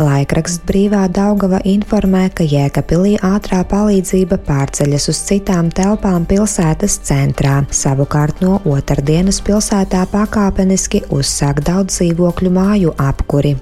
Laikraksts 0.00 0.62
Brīvā 0.64 1.02
Daugava 1.12 1.58
informē, 1.68 2.22
ka 2.32 2.46
Jēkabpilī 2.48 3.18
ātrā 3.28 3.60
palīdzība 3.68 4.38
pārceļas 4.46 5.08
uz 5.12 5.20
citām 5.28 5.68
telpām 5.68 6.24
pilsētas 6.28 6.96
centrā. 7.04 7.58
Savukārt 7.68 8.40
no 8.40 8.56
otrdienas 8.64 9.42
pilsētā 9.44 10.06
pakāpeniski 10.14 11.04
uzsāk 11.12 11.60
daudz 11.68 12.00
dzīvokļu 12.00 12.54
māju 12.56 12.96
apkuri. 12.96 13.58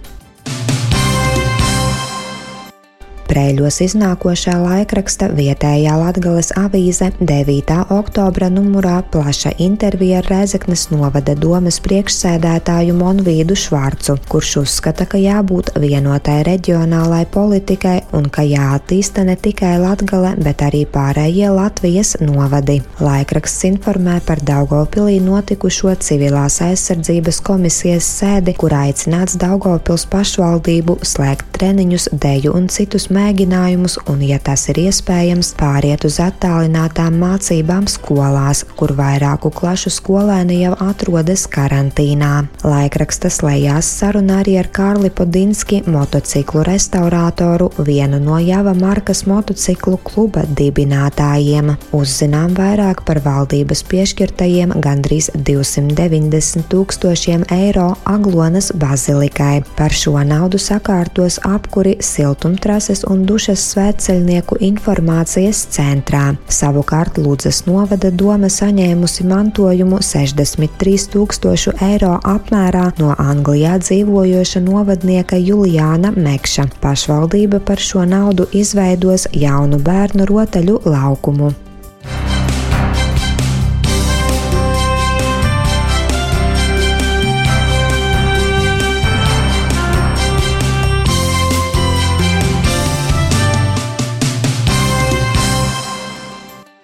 Reiļos 3.31 3.77
iznākošā 3.85 4.57
laikraksta 4.59 5.29
vietējā 5.31 5.93
Latgales 5.95 6.49
avīze 6.59 7.13
9. 7.21 7.77
oktobra 7.95 8.49
numurā 8.51 8.97
plaša 9.07 9.53
intervija 9.63 10.19
ar 10.19 10.27
Rēzeknes 10.33 10.89
novada 10.91 11.37
domas 11.39 11.79
priekšsēdētāju 11.85 12.97
Monvīdu 12.99 13.55
Švarcu, 13.55 14.17
kurš 14.33 14.55
uzskata, 14.65 15.07
ka 15.07 15.21
jābūt 15.23 15.71
vienotai 15.79 16.41
reģionālai 16.49 17.21
politikai 17.31 18.01
un 18.19 18.27
ka 18.35 18.43
jāattīsta 18.43 19.23
ne 19.29 19.39
tikai 19.39 19.77
Latgale, 19.79 20.35
bet 20.43 20.67
arī 20.67 20.83
pārējie 20.91 21.53
Latvijas 21.55 22.17
novadi. 22.25 22.81
Laikraksts 22.99 23.69
informē 23.71 24.19
par 24.27 24.43
Daugopilī 24.43 25.21
notikušo 25.23 25.95
civilās 26.03 26.59
aizsardzības 26.67 27.39
komisijas 27.47 28.11
sēdi, 28.19 28.59
kur 28.59 28.75
aicināts 28.81 29.39
Daugopils 29.39 30.09
pašvaldību 30.11 30.99
slēgt 31.07 31.55
treniņus, 31.61 32.11
deju 32.27 32.59
un 32.59 32.67
citus 32.67 33.07
mērķus 33.07 33.20
mēģinājumus 33.21 33.99
un, 34.11 34.23
ja 34.25 34.39
tas 34.43 34.67
ir 34.73 34.81
iespējams, 34.87 35.53
pāriet 35.59 36.05
uz 36.09 36.19
attālinātām 36.23 37.19
mācībām 37.21 37.89
skolās, 37.91 38.63
kur 38.79 38.95
vairāku 38.97 39.53
klašu 39.55 39.93
skolēni 39.93 40.61
jau 40.63 40.75
atrodas 40.81 41.47
karantīnā. 41.51 42.33
Laikrakstas 42.65 43.41
lejās 43.45 43.89
saruna 44.01 44.41
arī 44.41 44.57
ar 44.61 44.71
Kārli 44.73 45.11
Podinski, 45.13 45.83
motociklu 45.91 46.65
restaurātoru, 46.69 47.71
vienu 47.87 48.21
no 48.23 48.39
Java 48.41 48.75
markas 48.77 49.25
motociklu 49.29 49.99
kluba 50.07 50.47
dibinātājiem. 50.61 51.75
Uzzinām 51.97 52.55
vairāk 52.57 53.05
par 53.09 53.23
valdības 53.25 53.85
piešķirtajiem 53.91 54.75
gandrīz 54.85 55.31
290 55.37 56.69
tūkstošiem 56.73 57.47
eiro 57.57 57.91
Aglonas 58.09 58.71
bazilikai. 58.81 59.61
Par 59.77 59.95
šo 59.95 60.17
naudu 60.25 60.61
sakārtos 60.61 61.41
apkuri 61.47 61.97
siltumtrases 62.05 63.05
un 63.11 63.25
dušas 63.29 63.63
svētceļnieku 63.73 64.59
informācijas 64.67 65.63
centrā. 65.75 66.23
Savukārt 66.51 67.21
Lūdzes 67.21 67.65
novada 67.67 68.11
doma 68.11 68.51
saņēmusi 68.51 69.27
mantojumu 69.31 70.01
63 70.05 71.09
tūkstošu 71.15 71.77
eiro 71.91 72.17
apmērā 72.35 72.87
no 73.01 73.15
Anglijā 73.19 73.79
dzīvojoša 73.85 74.65
novadnieka 74.67 75.41
Juliāna 75.41 76.15
Mekša. 76.17 76.69
Pašvaldība 76.85 77.63
par 77.65 77.83
šo 77.83 78.07
naudu 78.09 78.49
izveidos 78.53 79.29
jaunu 79.33 79.83
bērnu 79.83 80.29
rotaļu 80.31 80.81
laukumu. 80.87 81.53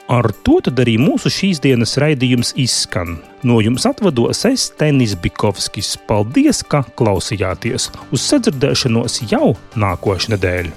Ar 0.07 0.29
to 0.47 0.61
arī 0.71 0.95
mūsu 1.03 1.31
šīs 1.33 1.59
dienas 1.65 1.97
raidījums 1.99 2.53
izskan. 2.55 3.17
No 3.43 3.59
jums 3.59 3.89
atvados 3.91 4.45
es, 4.47 4.69
Tenis 4.79 5.17
Bikovskis. 5.19 5.97
Paldies, 6.07 6.63
ka 6.63 6.85
klausījāties! 6.95 7.91
Uz 8.15 8.27
sadzirdēšanos 8.31 9.25
jau 9.27 9.57
nākošais 9.75 10.31
nedēļa! 10.37 10.75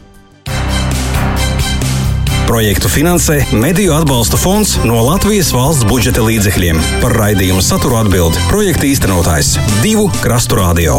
Projektu 2.49 2.89
finansē 2.89 3.43
Mediju 3.53 3.93
atbalsta 3.93 4.39
fonds 4.41 4.71
no 4.81 4.97
Latvijas 5.05 5.51
valsts 5.53 5.85
budžeta 5.85 6.25
līdzekļiem. 6.25 6.81
Par 7.03 7.13
raidījumu 7.21 7.61
saturu 7.61 7.99
atbild 8.01 8.41
projekta 8.49 8.89
īstenotājs 8.89 9.59
Divu 9.85 10.09
Krastu 10.23 10.57
Radio. 10.57 10.97